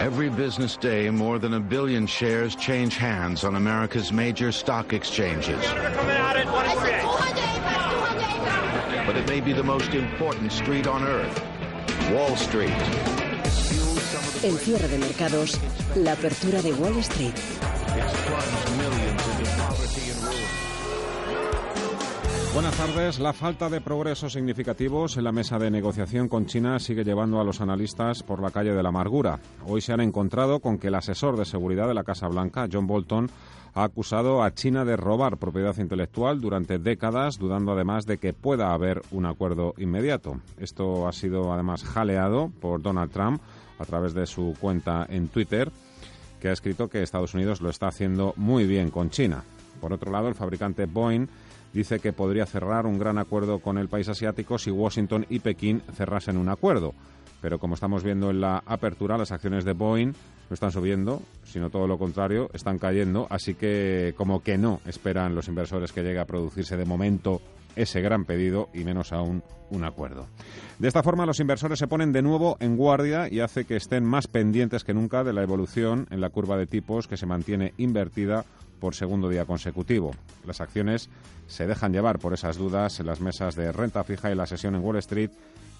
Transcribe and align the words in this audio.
Every 0.00 0.28
business 0.28 0.76
day, 0.76 1.08
more 1.08 1.38
than 1.38 1.54
a 1.54 1.60
billion 1.60 2.06
shares 2.06 2.56
change 2.56 2.96
hands 2.96 3.44
on 3.44 3.54
America's 3.54 4.12
major 4.12 4.50
stock 4.50 4.92
exchanges. 4.92 5.64
But 9.06 9.16
it 9.16 9.28
may 9.28 9.40
be 9.40 9.52
the 9.52 9.62
most 9.62 9.94
important 9.94 10.50
street 10.52 10.86
on 10.88 11.04
earth, 11.04 11.40
Wall 12.10 12.34
Street. 12.36 12.70
El 14.42 14.58
cierre 14.58 14.88
de 14.88 14.98
mercados, 14.98 15.58
la 15.94 16.12
apertura 16.12 16.60
de 16.60 16.72
Wall 16.72 17.02
Street. 17.02 17.38
Buenas 22.54 22.76
tardes. 22.76 23.18
La 23.18 23.32
falta 23.32 23.68
de 23.68 23.80
progresos 23.80 24.32
significativos 24.32 25.16
en 25.16 25.24
la 25.24 25.32
mesa 25.32 25.58
de 25.58 25.72
negociación 25.72 26.28
con 26.28 26.46
China 26.46 26.78
sigue 26.78 27.02
llevando 27.02 27.40
a 27.40 27.44
los 27.44 27.60
analistas 27.60 28.22
por 28.22 28.40
la 28.40 28.52
calle 28.52 28.72
de 28.72 28.80
la 28.80 28.90
amargura. 28.90 29.40
Hoy 29.66 29.80
se 29.80 29.92
han 29.92 30.00
encontrado 30.00 30.60
con 30.60 30.78
que 30.78 30.86
el 30.86 30.94
asesor 30.94 31.36
de 31.36 31.46
seguridad 31.46 31.88
de 31.88 31.94
la 31.94 32.04
Casa 32.04 32.28
Blanca, 32.28 32.68
John 32.72 32.86
Bolton, 32.86 33.28
ha 33.74 33.82
acusado 33.82 34.44
a 34.44 34.54
China 34.54 34.84
de 34.84 34.96
robar 34.96 35.38
propiedad 35.38 35.76
intelectual 35.78 36.40
durante 36.40 36.78
décadas, 36.78 37.38
dudando 37.38 37.72
además 37.72 38.06
de 38.06 38.18
que 38.18 38.32
pueda 38.32 38.72
haber 38.72 39.02
un 39.10 39.26
acuerdo 39.26 39.74
inmediato. 39.76 40.40
Esto 40.56 41.08
ha 41.08 41.12
sido 41.12 41.52
además 41.52 41.82
jaleado 41.82 42.52
por 42.60 42.80
Donald 42.80 43.10
Trump 43.10 43.42
a 43.80 43.84
través 43.84 44.14
de 44.14 44.26
su 44.26 44.54
cuenta 44.60 45.04
en 45.10 45.26
Twitter, 45.26 45.72
que 46.38 46.50
ha 46.50 46.52
escrito 46.52 46.88
que 46.88 47.02
Estados 47.02 47.34
Unidos 47.34 47.60
lo 47.60 47.68
está 47.68 47.88
haciendo 47.88 48.32
muy 48.36 48.64
bien 48.64 48.90
con 48.90 49.10
China. 49.10 49.42
Por 49.80 49.92
otro 49.92 50.12
lado, 50.12 50.28
el 50.28 50.36
fabricante 50.36 50.86
Boeing 50.86 51.26
dice 51.74 51.98
que 51.98 52.12
podría 52.12 52.46
cerrar 52.46 52.86
un 52.86 52.98
gran 52.98 53.18
acuerdo 53.18 53.58
con 53.58 53.76
el 53.76 53.88
país 53.88 54.08
asiático 54.08 54.56
si 54.58 54.70
Washington 54.70 55.26
y 55.28 55.40
Pekín 55.40 55.82
cerrasen 55.94 56.38
un 56.38 56.48
acuerdo. 56.48 56.94
Pero 57.42 57.58
como 57.58 57.74
estamos 57.74 58.02
viendo 58.02 58.30
en 58.30 58.40
la 58.40 58.62
apertura, 58.64 59.18
las 59.18 59.32
acciones 59.32 59.64
de 59.64 59.74
Boeing 59.74 60.14
no 60.48 60.54
están 60.54 60.70
subiendo, 60.70 61.20
sino 61.44 61.68
todo 61.68 61.86
lo 61.86 61.98
contrario, 61.98 62.48
están 62.54 62.78
cayendo. 62.78 63.26
Así 63.28 63.54
que 63.54 64.14
como 64.16 64.42
que 64.42 64.56
no 64.56 64.80
esperan 64.86 65.34
los 65.34 65.48
inversores 65.48 65.92
que 65.92 66.02
llegue 66.02 66.20
a 66.20 66.26
producirse 66.26 66.76
de 66.76 66.84
momento 66.86 67.42
ese 67.76 68.00
gran 68.00 68.24
pedido 68.24 68.68
y 68.72 68.84
menos 68.84 69.12
aún 69.12 69.42
un 69.70 69.84
acuerdo. 69.84 70.26
De 70.78 70.88
esta 70.88 71.02
forma, 71.02 71.26
los 71.26 71.40
inversores 71.40 71.78
se 71.78 71.88
ponen 71.88 72.12
de 72.12 72.22
nuevo 72.22 72.56
en 72.60 72.76
guardia 72.76 73.28
y 73.30 73.40
hace 73.40 73.64
que 73.64 73.76
estén 73.76 74.04
más 74.04 74.26
pendientes 74.28 74.84
que 74.84 74.94
nunca 74.94 75.24
de 75.24 75.32
la 75.32 75.42
evolución 75.42 76.06
en 76.10 76.20
la 76.20 76.30
curva 76.30 76.56
de 76.56 76.66
tipos 76.66 77.08
que 77.08 77.16
se 77.16 77.26
mantiene 77.26 77.74
invertida 77.76 78.44
por 78.84 78.94
segundo 78.94 79.30
día 79.30 79.46
consecutivo. 79.46 80.10
Las 80.46 80.60
acciones 80.60 81.08
se 81.46 81.66
dejan 81.66 81.90
llevar 81.90 82.18
por 82.18 82.34
esas 82.34 82.58
dudas 82.58 83.00
en 83.00 83.06
las 83.06 83.18
mesas 83.18 83.56
de 83.56 83.72
renta 83.72 84.04
fija 84.04 84.30
y 84.30 84.34
la 84.34 84.46
sesión 84.46 84.74
en 84.74 84.84
Wall 84.84 84.96
Street 84.96 85.30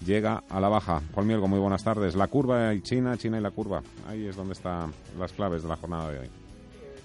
llega 0.03 0.43
a 0.49 0.59
la 0.59 0.69
baja. 0.69 1.03
Juan 1.13 1.27
Mielgo, 1.27 1.47
muy 1.47 1.59
buenas 1.59 1.83
tardes. 1.83 2.15
La 2.15 2.25
curva 2.25 2.73
y 2.73 2.81
China, 2.81 3.15
China 3.15 3.37
y 3.37 3.41
la 3.41 3.51
curva. 3.51 3.83
Ahí 4.07 4.25
es 4.25 4.35
donde 4.35 4.53
están 4.53 4.91
las 5.19 5.33
claves 5.33 5.61
de 5.61 5.69
la 5.69 5.75
jornada 5.75 6.09
de 6.09 6.17
hoy. 6.17 6.29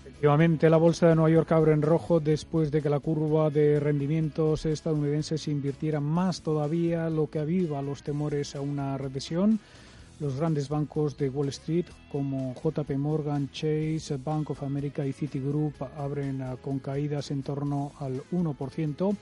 Efectivamente, 0.06 0.70
la 0.70 0.78
bolsa 0.78 1.06
de 1.06 1.16
Nueva 1.16 1.34
York 1.34 1.52
abre 1.52 1.72
en 1.74 1.82
rojo 1.82 2.18
después 2.18 2.70
de 2.70 2.80
que 2.80 2.88
la 2.88 3.00
curva 3.00 3.50
de 3.50 3.78
rendimientos 3.78 4.64
estadounidenses 4.64 5.48
invirtiera 5.48 6.00
más 6.00 6.40
todavía, 6.40 7.10
lo 7.10 7.28
que 7.28 7.40
aviva 7.40 7.82
los 7.82 8.02
temores 8.02 8.56
a 8.56 8.62
una 8.62 8.96
recesión. 8.96 9.60
Los 10.20 10.36
grandes 10.36 10.68
bancos 10.68 11.16
de 11.16 11.28
Wall 11.30 11.48
Street 11.48 11.86
como 12.12 12.54
JP 12.54 12.90
Morgan, 12.98 13.50
Chase, 13.50 14.18
Bank 14.22 14.50
of 14.50 14.62
America 14.62 15.06
y 15.06 15.14
Citigroup 15.14 15.72
abren 15.96 16.42
uh, 16.42 16.58
con 16.58 16.78
caídas 16.78 17.30
en 17.30 17.42
torno 17.42 17.92
al 17.98 18.22
1%. 18.30 19.16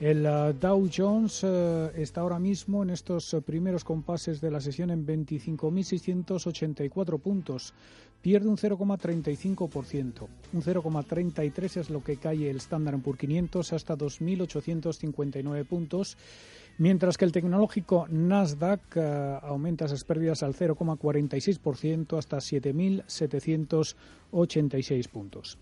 El 0.00 0.26
uh, 0.26 0.52
Dow 0.52 0.90
Jones 0.92 1.44
uh, 1.44 1.92
está 1.94 2.22
ahora 2.22 2.40
mismo 2.40 2.82
en 2.82 2.90
estos 2.90 3.36
primeros 3.46 3.84
compases 3.84 4.40
de 4.40 4.50
la 4.50 4.60
sesión 4.60 4.90
en 4.90 5.06
25.684 5.06 7.20
puntos. 7.20 7.72
Pierde 8.20 8.48
un 8.48 8.56
0,35%. 8.56 10.26
Un 10.52 10.62
0,33 10.62 11.76
es 11.76 11.88
lo 11.88 12.02
que 12.02 12.16
cae 12.16 12.50
el 12.50 12.56
Standard 12.56 12.98
Poor's 12.98 13.20
500 13.20 13.72
hasta 13.72 13.96
2.859 13.96 15.64
puntos 15.66 16.16
mientras 16.78 17.16
que 17.16 17.24
el 17.24 17.32
tecnológico 17.32 18.06
Nasdaq 18.10 18.96
uh, 18.96 19.46
aumenta 19.46 19.86
esas 19.86 20.04
pérdidas 20.04 20.42
al 20.42 20.54
0,46% 20.54 22.18
hasta 22.18 22.36
7.786 22.38 25.08
puntos. 25.08 25.56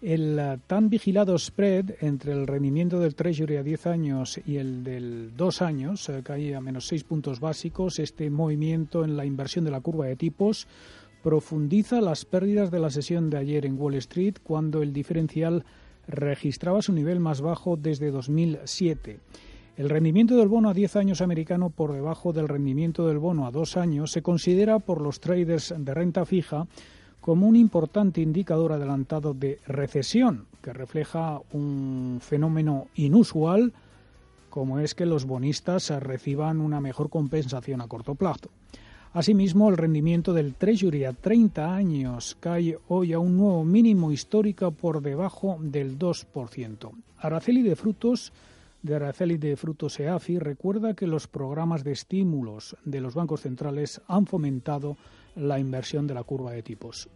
El 0.00 0.38
uh, 0.38 0.58
tan 0.66 0.88
vigilado 0.90 1.36
spread 1.38 1.96
entre 2.00 2.32
el 2.32 2.46
rendimiento 2.46 3.00
del 3.00 3.14
Treasury 3.14 3.56
a 3.56 3.62
10 3.62 3.86
años 3.86 4.38
y 4.46 4.56
el 4.56 4.84
del 4.84 5.32
2 5.36 5.62
años 5.62 6.06
uh, 6.08 6.22
cae 6.22 6.54
a 6.54 6.60
menos 6.60 6.86
6 6.88 7.04
puntos 7.04 7.40
básicos. 7.40 7.98
Este 7.98 8.28
movimiento 8.30 9.04
en 9.04 9.16
la 9.16 9.24
inversión 9.24 9.64
de 9.64 9.70
la 9.70 9.80
curva 9.80 10.04
de 10.06 10.16
tipos 10.16 10.68
profundiza 11.22 12.00
las 12.00 12.24
pérdidas 12.24 12.70
de 12.70 12.78
la 12.78 12.90
sesión 12.90 13.30
de 13.30 13.38
ayer 13.38 13.66
en 13.66 13.80
Wall 13.80 13.94
Street 13.94 14.36
cuando 14.42 14.82
el 14.82 14.92
diferencial 14.92 15.64
registraba 16.06 16.80
su 16.80 16.92
nivel 16.92 17.20
más 17.20 17.40
bajo 17.40 17.76
desde 17.76 18.10
2007. 18.10 19.20
El 19.78 19.90
rendimiento 19.90 20.36
del 20.36 20.48
bono 20.48 20.70
a 20.70 20.74
10 20.74 20.96
años 20.96 21.20
americano 21.20 21.70
por 21.70 21.92
debajo 21.92 22.32
del 22.32 22.48
rendimiento 22.48 23.06
del 23.06 23.18
bono 23.18 23.46
a 23.46 23.52
2 23.52 23.76
años 23.76 24.10
se 24.10 24.22
considera 24.22 24.80
por 24.80 25.00
los 25.00 25.20
traders 25.20 25.72
de 25.78 25.94
renta 25.94 26.24
fija 26.24 26.66
como 27.20 27.46
un 27.46 27.54
importante 27.54 28.20
indicador 28.20 28.72
adelantado 28.72 29.34
de 29.34 29.60
recesión, 29.68 30.46
que 30.62 30.72
refleja 30.72 31.40
un 31.52 32.18
fenómeno 32.20 32.88
inusual 32.96 33.72
como 34.50 34.80
es 34.80 34.96
que 34.96 35.06
los 35.06 35.26
bonistas 35.26 35.90
reciban 36.02 36.60
una 36.60 36.80
mejor 36.80 37.08
compensación 37.08 37.80
a 37.80 37.86
corto 37.86 38.16
plazo. 38.16 38.48
Asimismo, 39.12 39.68
el 39.68 39.76
rendimiento 39.76 40.32
del 40.32 40.56
Treasury 40.56 41.04
a 41.04 41.12
30 41.12 41.72
años 41.72 42.36
cae 42.40 42.76
hoy 42.88 43.12
a 43.12 43.20
un 43.20 43.36
nuevo 43.36 43.64
mínimo 43.64 44.10
histórico 44.10 44.72
por 44.72 45.02
debajo 45.02 45.56
del 45.60 45.96
2%. 45.96 46.90
Araceli 47.18 47.62
de 47.62 47.76
frutos 47.76 48.32
de 48.82 48.94
Araceli 48.94 49.38
de 49.38 49.56
Frutos 49.56 49.98
EAFI 49.98 50.38
recuerda 50.38 50.94
que 50.94 51.06
los 51.06 51.26
programas 51.26 51.84
de 51.84 51.92
estímulos 51.92 52.76
de 52.84 53.00
los 53.00 53.14
bancos 53.14 53.42
centrales 53.42 54.00
han 54.06 54.26
fomentado 54.26 54.96
la 55.34 55.58
inversión 55.58 56.06
de 56.06 56.14
la 56.14 56.24
curva 56.24 56.52
de 56.52 56.62
tipos. 56.62 57.08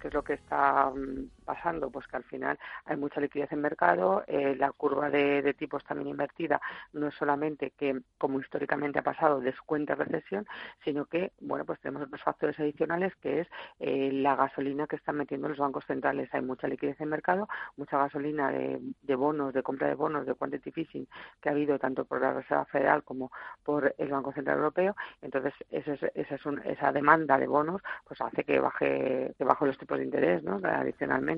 ¿Qué 0.00 0.08
es 0.08 0.14
lo 0.14 0.22
que 0.22 0.34
está 0.34 0.90
mm, 0.90 1.41
pasando? 1.42 1.90
Pues 1.90 2.06
que 2.06 2.16
al 2.16 2.24
final 2.24 2.58
hay 2.84 2.96
mucha 2.96 3.20
liquidez 3.20 3.52
en 3.52 3.60
mercado, 3.60 4.24
eh, 4.26 4.54
la 4.56 4.72
curva 4.72 5.10
de, 5.10 5.54
tipos 5.54 5.84
también 5.84 6.08
invertida 6.08 6.60
no 6.92 7.08
es 7.08 7.14
solamente 7.14 7.72
que, 7.76 8.00
como 8.18 8.40
históricamente 8.40 8.98
ha 8.98 9.02
pasado, 9.02 9.40
descuente 9.40 9.94
recesión, 9.94 10.46
sino 10.84 11.04
que, 11.06 11.32
bueno, 11.40 11.64
pues 11.64 11.80
tenemos 11.80 12.02
otros 12.02 12.22
factores 12.22 12.58
adicionales 12.58 13.14
que 13.16 13.40
es 13.40 13.48
eh, 13.80 14.10
la 14.12 14.36
gasolina 14.36 14.86
que 14.86 14.96
están 14.96 15.16
metiendo 15.16 15.48
los 15.48 15.58
bancos 15.58 15.84
centrales. 15.86 16.32
Hay 16.32 16.42
mucha 16.42 16.68
liquidez 16.68 17.00
en 17.00 17.08
mercado, 17.08 17.48
mucha 17.76 17.98
gasolina 17.98 18.50
de, 18.50 19.14
bonos, 19.14 19.52
de 19.52 19.62
compra 19.62 19.88
de 19.88 19.94
bonos, 19.94 20.26
de 20.26 20.34
quantitative 20.34 20.82
easing 20.82 21.06
que 21.40 21.48
ha 21.48 21.52
habido 21.52 21.78
tanto 21.78 22.04
por 22.04 22.20
la 22.20 22.32
Reserva 22.32 22.64
Federal 22.66 23.02
como 23.04 23.30
por 23.62 23.94
el 23.98 24.08
Banco 24.08 24.32
Central 24.32 24.58
Europeo. 24.58 24.96
Entonces, 25.20 25.54
esa, 25.70 25.92
esa, 26.14 26.34
es 26.34 26.46
esa 26.64 26.92
demanda 26.92 27.38
de 27.38 27.46
bonos 27.46 27.82
pues 28.06 28.20
hace 28.20 28.44
que 28.44 28.58
baje 28.58 29.34
que 29.36 29.44
baje 29.44 29.66
los 29.66 29.78
tipos 29.78 29.98
de 29.98 30.04
interés, 30.04 30.42
¿no? 30.42 30.60
Adicionalmente. 30.62 31.31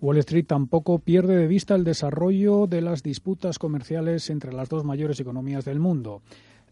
Wall 0.00 0.18
Street 0.18 0.46
tampoco 0.46 0.98
pierde 0.98 1.36
de 1.36 1.46
vista 1.46 1.74
el 1.74 1.84
desarrollo 1.84 2.66
de 2.66 2.82
las 2.82 3.02
disputas 3.02 3.58
comerciales 3.58 4.28
entre 4.28 4.52
las 4.52 4.68
dos 4.68 4.84
mayores 4.84 5.18
economías 5.20 5.64
del 5.64 5.80
mundo. 5.80 6.20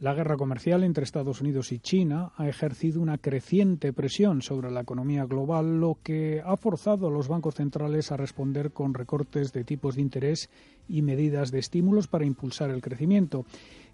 La 0.00 0.12
guerra 0.12 0.36
comercial 0.36 0.82
entre 0.82 1.04
Estados 1.04 1.40
Unidos 1.40 1.70
y 1.70 1.78
China 1.78 2.32
ha 2.36 2.48
ejercido 2.48 3.00
una 3.00 3.16
creciente 3.16 3.92
presión 3.92 4.42
sobre 4.42 4.70
la 4.70 4.80
economía 4.80 5.24
global, 5.24 5.80
lo 5.80 5.98
que 6.02 6.42
ha 6.44 6.56
forzado 6.56 7.06
a 7.06 7.10
los 7.10 7.28
bancos 7.28 7.54
centrales 7.54 8.10
a 8.10 8.16
responder 8.16 8.72
con 8.72 8.92
recortes 8.92 9.52
de 9.52 9.62
tipos 9.62 9.94
de 9.94 10.02
interés 10.02 10.50
y 10.88 11.02
medidas 11.02 11.52
de 11.52 11.60
estímulos 11.60 12.08
para 12.08 12.26
impulsar 12.26 12.70
el 12.70 12.82
crecimiento. 12.82 13.46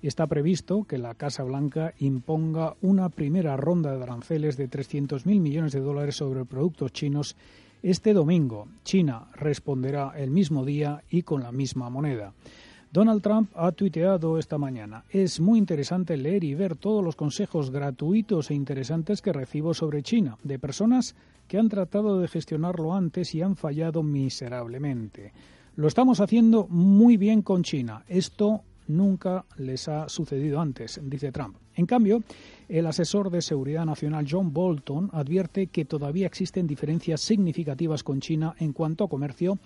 Está 0.03 0.27
previsto 0.27 0.85
que 0.85 0.97
la 0.97 1.15
Casa 1.15 1.45
Blanca 1.45 1.93
imponga 1.99 2.75
una 2.81 3.11
primera 3.11 3.57
ronda 3.59 3.95
de 3.95 4.03
aranceles 4.03 4.57
de 4.57 4.71
300.000 4.71 5.39
millones 5.39 5.73
de 5.73 5.81
dólares 5.81 6.17
sobre 6.17 6.47
productos 6.47 6.93
chinos 6.93 7.37
este 7.83 8.13
domingo. 8.13 8.69
China 8.85 9.29
responderá 9.35 10.13
el 10.17 10.31
mismo 10.31 10.65
día 10.65 11.03
y 11.11 11.23
con 11.23 11.43
la 11.43 11.53
misma 11.53 11.91
moneda. 11.91 12.33
Donald 12.93 13.23
Trump 13.23 13.51
ha 13.55 13.71
tuiteado 13.71 14.37
esta 14.39 14.59
mañana. 14.59 15.05
Es 15.11 15.39
muy 15.39 15.59
interesante 15.59 16.17
leer 16.17 16.43
y 16.43 16.55
ver 16.55 16.75
todos 16.75 17.05
los 17.05 17.15
consejos 17.15 17.71
gratuitos 17.71 18.51
e 18.51 18.55
interesantes 18.55 19.23
que 19.23 19.33
recibo 19.33 19.75
sobre 19.75 20.03
China, 20.03 20.39
de 20.43 20.59
personas 20.59 21.15
que 21.47 21.59
han 21.59 21.69
tratado 21.69 22.19
de 22.19 22.27
gestionarlo 22.27 22.93
antes 22.95 23.35
y 23.35 23.43
han 23.43 23.57
fallado 23.57 24.03
miserablemente. 24.03 25.33
Lo 25.77 25.87
estamos 25.87 26.21
haciendo 26.21 26.67
muy 26.69 27.17
bien 27.17 27.43
con 27.43 27.63
China. 27.63 28.05
Esto 28.09 28.63
nunca 28.91 29.45
les 29.57 29.89
ha 29.89 30.09
sucedido 30.09 30.61
antes, 30.61 31.01
dice 31.03 31.33
Trump. 31.33 31.57
En 31.75 31.87
cambio, 31.87 32.23
el 32.69 32.87
asesor 32.87 33.31
de 33.31 33.41
seguridad 33.41 33.87
nacional 33.87 34.27
John 34.29 34.53
Bolton 34.53 35.11
advierte 35.13 35.69
que 35.69 35.85
todavía 35.85 36.27
existen 36.27 36.67
diferencias 36.67 37.21
significativas 37.21 38.03
con 38.03 38.21
China 38.21 38.55
en 38.59 38.73
cuanto 38.73 39.05
a 39.05 39.09
comercio 39.09 39.59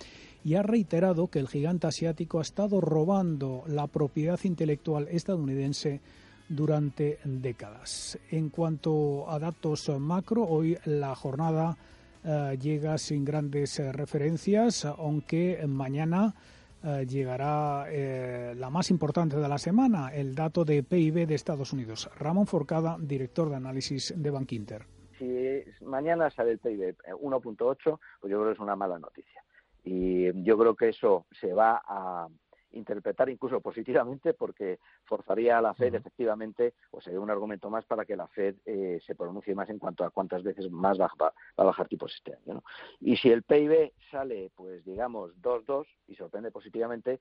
y 0.45 0.55
ha 0.55 0.63
reiterado 0.63 1.29
que 1.29 1.39
el 1.39 1.49
gigante 1.49 1.87
asiático 1.87 2.39
ha 2.39 2.43
estado 2.43 2.81
robando 2.81 3.65
la 3.67 3.87
propiedad 3.87 4.39
intelectual 4.45 5.09
estadounidense 5.11 6.01
durante 6.49 7.19
décadas. 7.25 8.19
En 8.31 8.51
cuanto 8.51 9.29
a 9.31 9.39
datos 9.39 9.89
macro, 9.99 10.45
hoy 10.45 10.77
la 10.85 11.15
jornada 11.15 11.77
eh, 12.23 12.59
llega 12.61 12.97
sin 12.99 13.25
grandes 13.25 13.79
eh, 13.79 13.93
referencias, 13.93 14.85
aunque 14.85 15.65
mañana 15.67 16.35
eh, 16.85 17.07
llegará 17.07 17.87
la 18.55 18.71
más 18.71 18.91
importante 18.91 19.37
de 19.37 19.49
la 19.49 19.59
semana, 19.59 20.15
el 20.15 20.35
dato 20.35 20.65
de 20.65 20.83
PIB 20.83 21.27
de 21.27 21.35
Estados 21.35 21.73
Unidos. 21.73 22.11
Ramón 22.19 22.47
Forcada, 22.47 22.97
director 23.01 23.49
de 23.49 23.57
análisis 23.57 24.15
de 24.17 24.31
Bankinter. 24.31 24.87
Si 25.19 25.65
mañana 25.83 26.31
sale 26.31 26.53
el 26.53 26.59
PIB 26.59 26.97
1.8, 27.21 27.99
pues 28.21 28.31
yo 28.31 28.39
creo 28.39 28.47
que 28.47 28.53
es 28.53 28.59
una 28.59 28.77
mala 28.77 28.99
noticia. 28.99 29.43
Y 29.85 30.43
yo 30.43 30.57
creo 30.57 30.75
que 30.75 30.89
eso 30.89 31.27
se 31.39 31.53
va 31.53 31.83
a, 31.87 32.27
interpretar 32.75 33.29
incluso 33.29 33.61
positivamente 33.61 34.35
porque 34.35 34.79
forzaría 35.05 35.59
a 35.59 35.63
la 35.63 35.75
Fed 35.75 35.95
efectivamente, 35.95 36.75
o 36.91 37.01
sería 37.01 37.21
un 37.21 37.31
argumento 37.31 37.71
más 37.71 37.85
para 37.85 38.05
que 38.05 38.17
la 38.17 38.29
Fed 38.29 38.57
eh, 38.65 39.01
se 39.05 39.15
pronuncie 39.15 39.55
más 39.55 39.69
en 39.71 39.79
cuanto 39.79 40.05
a 40.05 40.11
cuántas 40.11 40.43
veces 40.43 40.71
más 40.71 41.01
va, 41.01 41.11
a 41.57 41.65
bajar 41.65 41.89
tipos 41.89 42.15
este 42.15 42.35
año. 42.35 42.63
Y 43.01 43.17
si 43.17 43.31
el 43.31 43.43
PIB 43.43 43.93
sale, 44.11 44.51
pues 44.55 44.85
digamos, 44.85 45.33
2-2 45.41 45.87
y 46.09 46.15
sorprende 46.15 46.51
positivamente, 46.51 47.21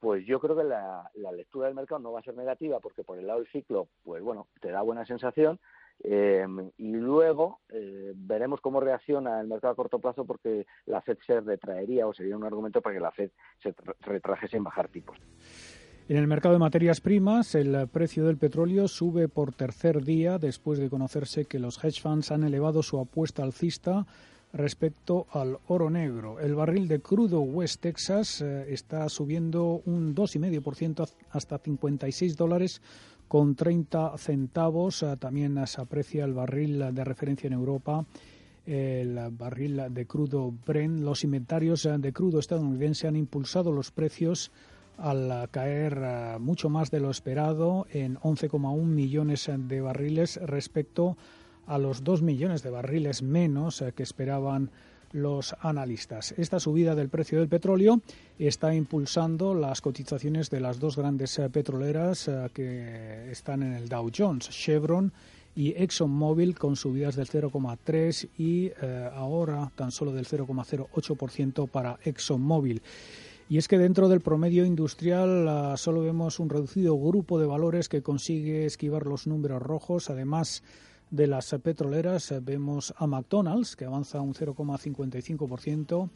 pues 0.00 0.26
yo 0.26 0.38
creo 0.40 0.56
que 0.56 0.64
la, 0.64 1.10
la, 1.14 1.32
lectura 1.32 1.66
del 1.66 1.74
mercado 1.74 2.00
no 2.00 2.12
va 2.12 2.20
a 2.20 2.24
ser 2.24 2.36
negativa 2.36 2.78
porque 2.80 3.04
por 3.04 3.18
el 3.18 3.26
lado 3.26 3.38
del 3.38 3.48
ciclo, 3.48 3.88
pues 4.02 4.22
bueno, 4.22 4.48
te 4.60 4.70
da 4.70 4.82
buena 4.82 5.06
sensación, 5.06 5.58
eh, 6.02 6.46
y 6.76 6.92
luego 6.92 7.60
eh, 7.68 8.12
veremos 8.14 8.60
cómo 8.60 8.80
reacciona 8.80 9.40
el 9.40 9.48
mercado 9.48 9.72
a 9.72 9.76
corto 9.76 9.98
plazo 9.98 10.24
porque 10.24 10.66
la 10.86 11.00
Fed 11.00 11.18
se 11.26 11.40
retraería 11.40 12.06
o 12.06 12.12
sería 12.12 12.36
un 12.36 12.44
argumento 12.44 12.80
para 12.82 12.96
que 12.96 13.00
la 13.00 13.12
Fed 13.12 13.30
se 13.62 13.74
retrajese 14.00 14.56
en 14.56 14.64
bajar 14.64 14.88
tipos. 14.88 15.18
En 16.06 16.18
el 16.18 16.26
mercado 16.26 16.54
de 16.54 16.58
materias 16.58 17.00
primas, 17.00 17.54
el 17.54 17.88
precio 17.88 18.26
del 18.26 18.36
petróleo 18.36 18.88
sube 18.88 19.28
por 19.28 19.54
tercer 19.54 20.02
día 20.04 20.38
después 20.38 20.78
de 20.78 20.90
conocerse 20.90 21.46
que 21.46 21.58
los 21.58 21.82
hedge 21.82 22.02
funds 22.02 22.30
han 22.30 22.44
elevado 22.44 22.82
su 22.82 23.00
apuesta 23.00 23.42
alcista 23.42 24.04
respecto 24.54 25.26
al 25.32 25.58
oro 25.66 25.90
negro. 25.90 26.38
El 26.40 26.54
barril 26.54 26.88
de 26.88 27.00
crudo 27.00 27.40
West 27.40 27.80
Texas 27.80 28.40
eh, 28.40 28.72
está 28.72 29.08
subiendo 29.08 29.82
un 29.84 30.14
2,5% 30.14 31.08
hasta 31.30 31.58
56 31.58 32.36
dólares 32.36 32.80
con 33.28 33.56
30 33.56 34.16
centavos. 34.16 35.02
Eh, 35.02 35.16
también 35.18 35.66
se 35.66 35.80
aprecia 35.80 36.24
el 36.24 36.34
barril 36.34 36.94
de 36.94 37.04
referencia 37.04 37.48
en 37.48 37.52
Europa, 37.52 38.06
el 38.64 39.18
barril 39.32 39.82
de 39.90 40.06
crudo 40.06 40.54
Brent. 40.64 41.00
Los 41.00 41.24
inventarios 41.24 41.88
de 41.98 42.12
crudo 42.12 42.38
estadounidense 42.38 43.08
han 43.08 43.16
impulsado 43.16 43.72
los 43.72 43.90
precios 43.90 44.52
al 44.96 45.48
caer 45.50 45.98
eh, 46.00 46.36
mucho 46.38 46.68
más 46.68 46.90
de 46.92 47.00
lo 47.00 47.10
esperado 47.10 47.86
en 47.90 48.16
11,1 48.18 48.84
millones 48.84 49.50
de 49.52 49.80
barriles 49.80 50.36
respecto 50.36 51.10
a 51.10 51.43
los 51.78 52.04
2 52.04 52.22
millones 52.22 52.62
de 52.62 52.70
barriles 52.70 53.22
menos 53.22 53.80
eh, 53.80 53.92
que 53.92 54.02
esperaban 54.02 54.70
los 55.12 55.54
analistas. 55.60 56.34
Esta 56.36 56.58
subida 56.58 56.94
del 56.94 57.08
precio 57.08 57.38
del 57.38 57.48
petróleo 57.48 58.00
está 58.38 58.74
impulsando 58.74 59.54
las 59.54 59.80
cotizaciones 59.80 60.50
de 60.50 60.60
las 60.60 60.80
dos 60.80 60.96
grandes 60.96 61.38
eh, 61.38 61.48
petroleras 61.50 62.26
eh, 62.26 62.50
que 62.52 63.30
están 63.30 63.62
en 63.62 63.74
el 63.74 63.88
Dow 63.88 64.10
Jones, 64.16 64.50
Chevron 64.50 65.12
y 65.54 65.70
ExxonMobil 65.70 66.58
con 66.58 66.74
subidas 66.74 67.14
del 67.14 67.28
0,3 67.28 68.28
y 68.38 68.72
ahora 69.14 69.70
tan 69.76 69.92
solo 69.92 70.12
del 70.12 70.26
0,08% 70.26 71.68
para 71.68 71.96
ExxonMobil. 72.04 72.82
Y 73.48 73.58
es 73.58 73.68
que 73.68 73.78
dentro 73.78 74.08
del 74.08 74.20
promedio 74.20 74.64
industrial 74.64 75.78
solo 75.78 76.00
vemos 76.02 76.40
un 76.40 76.50
reducido 76.50 76.98
grupo 76.98 77.38
de 77.38 77.46
valores 77.46 77.88
que 77.88 78.02
consigue 78.02 78.64
esquivar 78.64 79.06
los 79.06 79.28
números 79.28 79.62
rojos. 79.62 80.10
Además, 80.10 80.64
de 81.14 81.28
las 81.28 81.54
petroleras 81.62 82.32
eh, 82.32 82.40
vemos 82.42 82.92
a 82.96 83.06
McDonald's, 83.06 83.76
que 83.76 83.84
avanza 83.84 84.20
un 84.20 84.34
0,55%, 84.34 86.10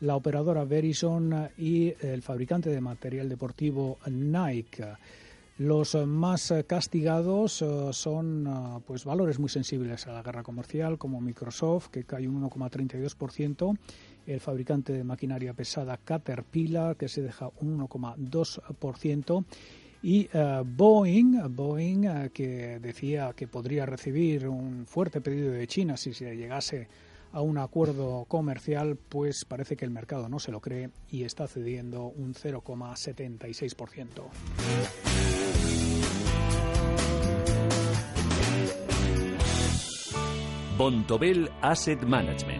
la 0.00 0.16
operadora 0.16 0.64
Verizon 0.64 1.32
eh, 1.32 1.50
y 1.56 1.94
el 2.04 2.20
fabricante 2.22 2.68
de 2.68 2.80
material 2.80 3.28
deportivo 3.28 3.98
Nike. 4.08 4.84
Los 5.58 5.94
más 5.94 6.52
castigados 6.66 7.62
eh, 7.62 7.90
son 7.92 8.82
pues 8.86 9.04
valores 9.04 9.38
muy 9.38 9.50
sensibles 9.50 10.08
a 10.08 10.12
la 10.12 10.22
guerra 10.22 10.42
comercial, 10.42 10.98
como 10.98 11.20
Microsoft, 11.20 11.88
que 11.88 12.02
cae 12.02 12.26
un 12.26 12.42
1,32%, 12.42 13.78
el 14.26 14.40
fabricante 14.40 14.92
de 14.92 15.04
maquinaria 15.04 15.54
pesada 15.54 15.96
Caterpillar, 15.96 16.96
que 16.96 17.08
se 17.08 17.22
deja 17.22 17.50
un 17.60 17.78
1,2%, 17.78 19.44
y 20.02 20.28
eh, 20.32 20.62
Boeing, 20.64 21.54
Boeing 21.54 22.04
eh, 22.04 22.30
que 22.32 22.78
decía 22.80 23.32
que 23.34 23.46
podría 23.46 23.84
recibir 23.86 24.48
un 24.48 24.86
fuerte 24.86 25.20
pedido 25.20 25.52
de 25.52 25.66
China 25.66 25.96
si 25.96 26.14
se 26.14 26.36
llegase 26.36 26.88
a 27.32 27.42
un 27.42 27.58
acuerdo 27.58 28.24
comercial, 28.26 28.96
pues 28.96 29.44
parece 29.44 29.76
que 29.76 29.84
el 29.84 29.90
mercado 29.90 30.28
no 30.28 30.38
se 30.40 30.50
lo 30.50 30.60
cree 30.60 30.90
y 31.10 31.22
está 31.24 31.46
cediendo 31.46 32.06
un 32.06 32.34
0,76%. 32.34 34.24
Bontobel 40.76 41.50
Asset 41.60 42.02
Management. 42.02 42.59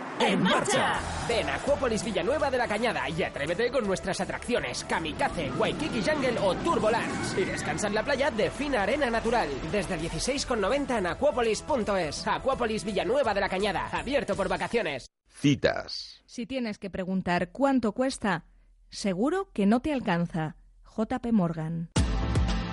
¡En 0.21 0.43
marcha! 0.43 0.99
Ven 1.27 1.49
a 1.49 1.55
Acuópolis 1.55 2.03
Villanueva 2.03 2.51
de 2.51 2.57
la 2.57 2.67
Cañada 2.67 3.09
y 3.09 3.23
atrévete 3.23 3.71
con 3.71 3.87
nuestras 3.87 4.21
atracciones 4.21 4.83
Kamikaze, 4.83 5.51
Waikiki 5.51 6.01
Jungle 6.01 6.39
o 6.39 6.55
Turbolance. 6.55 7.41
Y 7.41 7.45
descansa 7.45 7.87
en 7.87 7.95
la 7.95 8.03
playa 8.03 8.29
de 8.29 8.51
fina 8.51 8.83
arena 8.83 9.09
natural. 9.09 9.49
Desde 9.71 9.97
16,90 9.97 10.99
en 10.99 11.07
acuópolis.es. 11.07 12.27
Acuópolis 12.27 12.83
Villanueva 12.83 13.33
de 13.33 13.41
la 13.41 13.49
Cañada. 13.49 13.87
Abierto 13.91 14.35
por 14.35 14.47
vacaciones. 14.47 15.07
Citas. 15.27 16.21
Si 16.25 16.45
tienes 16.45 16.77
que 16.77 16.89
preguntar 16.89 17.49
cuánto 17.51 17.93
cuesta, 17.93 18.45
seguro 18.89 19.49
que 19.53 19.65
no 19.65 19.79
te 19.79 19.91
alcanza. 19.91 20.55
JP 20.95 21.31
Morgan. 21.31 21.89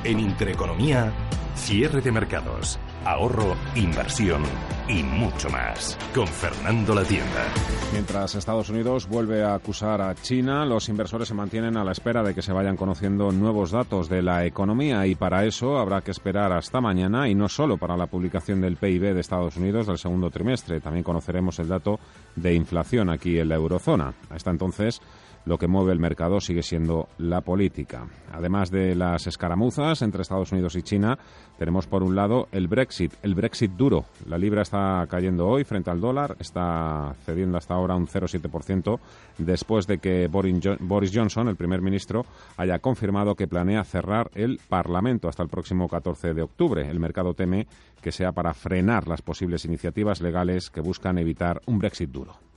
En 0.04 0.20
Intereconomía, 0.20 1.12
cierre 1.54 2.02
de 2.02 2.12
mercados 2.12 2.78
ahorro, 3.04 3.56
inversión 3.74 4.42
y 4.88 5.02
mucho 5.02 5.50
más. 5.50 5.98
Con 6.14 6.26
Fernando 6.26 6.94
La 6.94 7.04
Tienda. 7.04 7.44
Mientras 7.92 8.34
Estados 8.34 8.70
Unidos 8.70 9.08
vuelve 9.08 9.42
a 9.44 9.54
acusar 9.54 10.00
a 10.00 10.14
China, 10.14 10.64
los 10.64 10.88
inversores 10.88 11.28
se 11.28 11.34
mantienen 11.34 11.76
a 11.76 11.84
la 11.84 11.92
espera 11.92 12.22
de 12.22 12.34
que 12.34 12.42
se 12.42 12.52
vayan 12.52 12.76
conociendo 12.76 13.30
nuevos 13.32 13.70
datos 13.70 14.08
de 14.08 14.22
la 14.22 14.46
economía 14.46 15.06
y 15.06 15.14
para 15.14 15.44
eso 15.44 15.78
habrá 15.78 16.00
que 16.00 16.10
esperar 16.10 16.52
hasta 16.52 16.80
mañana 16.80 17.28
y 17.28 17.34
no 17.34 17.48
solo 17.48 17.76
para 17.76 17.96
la 17.96 18.06
publicación 18.06 18.60
del 18.60 18.76
PIB 18.76 19.14
de 19.14 19.20
Estados 19.20 19.56
Unidos 19.56 19.86
del 19.86 19.98
segundo 19.98 20.30
trimestre, 20.30 20.80
también 20.80 21.04
conoceremos 21.04 21.58
el 21.58 21.68
dato 21.68 21.98
de 22.36 22.54
inflación 22.54 23.10
aquí 23.10 23.38
en 23.38 23.48
la 23.48 23.56
eurozona. 23.56 24.14
Hasta 24.30 24.50
entonces 24.50 25.00
lo 25.44 25.58
que 25.58 25.66
mueve 25.66 25.92
el 25.92 25.98
mercado 25.98 26.40
sigue 26.40 26.62
siendo 26.62 27.08
la 27.18 27.40
política. 27.40 28.06
Además 28.32 28.70
de 28.70 28.94
las 28.94 29.26
escaramuzas 29.26 30.02
entre 30.02 30.22
Estados 30.22 30.52
Unidos 30.52 30.76
y 30.76 30.82
China, 30.82 31.18
tenemos 31.58 31.86
por 31.86 32.02
un 32.02 32.14
lado 32.14 32.48
el 32.52 32.68
Brexit, 32.68 33.14
el 33.22 33.34
Brexit 33.34 33.72
duro. 33.72 34.04
La 34.26 34.38
libra 34.38 34.62
está 34.62 35.06
cayendo 35.08 35.48
hoy 35.48 35.64
frente 35.64 35.90
al 35.90 36.00
dólar, 36.00 36.36
está 36.38 37.14
cediendo 37.24 37.58
hasta 37.58 37.74
ahora 37.74 37.96
un 37.96 38.06
0,7% 38.06 38.98
después 39.38 39.86
de 39.86 39.98
que 39.98 40.28
Boris 40.28 41.10
Johnson, 41.14 41.48
el 41.48 41.56
primer 41.56 41.80
ministro, 41.80 42.26
haya 42.56 42.78
confirmado 42.78 43.34
que 43.34 43.48
planea 43.48 43.84
cerrar 43.84 44.30
el 44.34 44.60
Parlamento 44.68 45.28
hasta 45.28 45.42
el 45.42 45.48
próximo 45.48 45.88
14 45.88 46.34
de 46.34 46.42
octubre. 46.42 46.88
El 46.88 47.00
mercado 47.00 47.34
teme 47.34 47.66
que 48.02 48.12
sea 48.12 48.32
para 48.32 48.54
frenar 48.54 49.08
las 49.08 49.22
posibles 49.22 49.64
iniciativas 49.64 50.20
legales 50.20 50.70
que 50.70 50.80
buscan 50.80 51.18
evitar 51.18 51.60
un 51.66 51.78
Brexit 51.78 52.10
duro. 52.10 52.47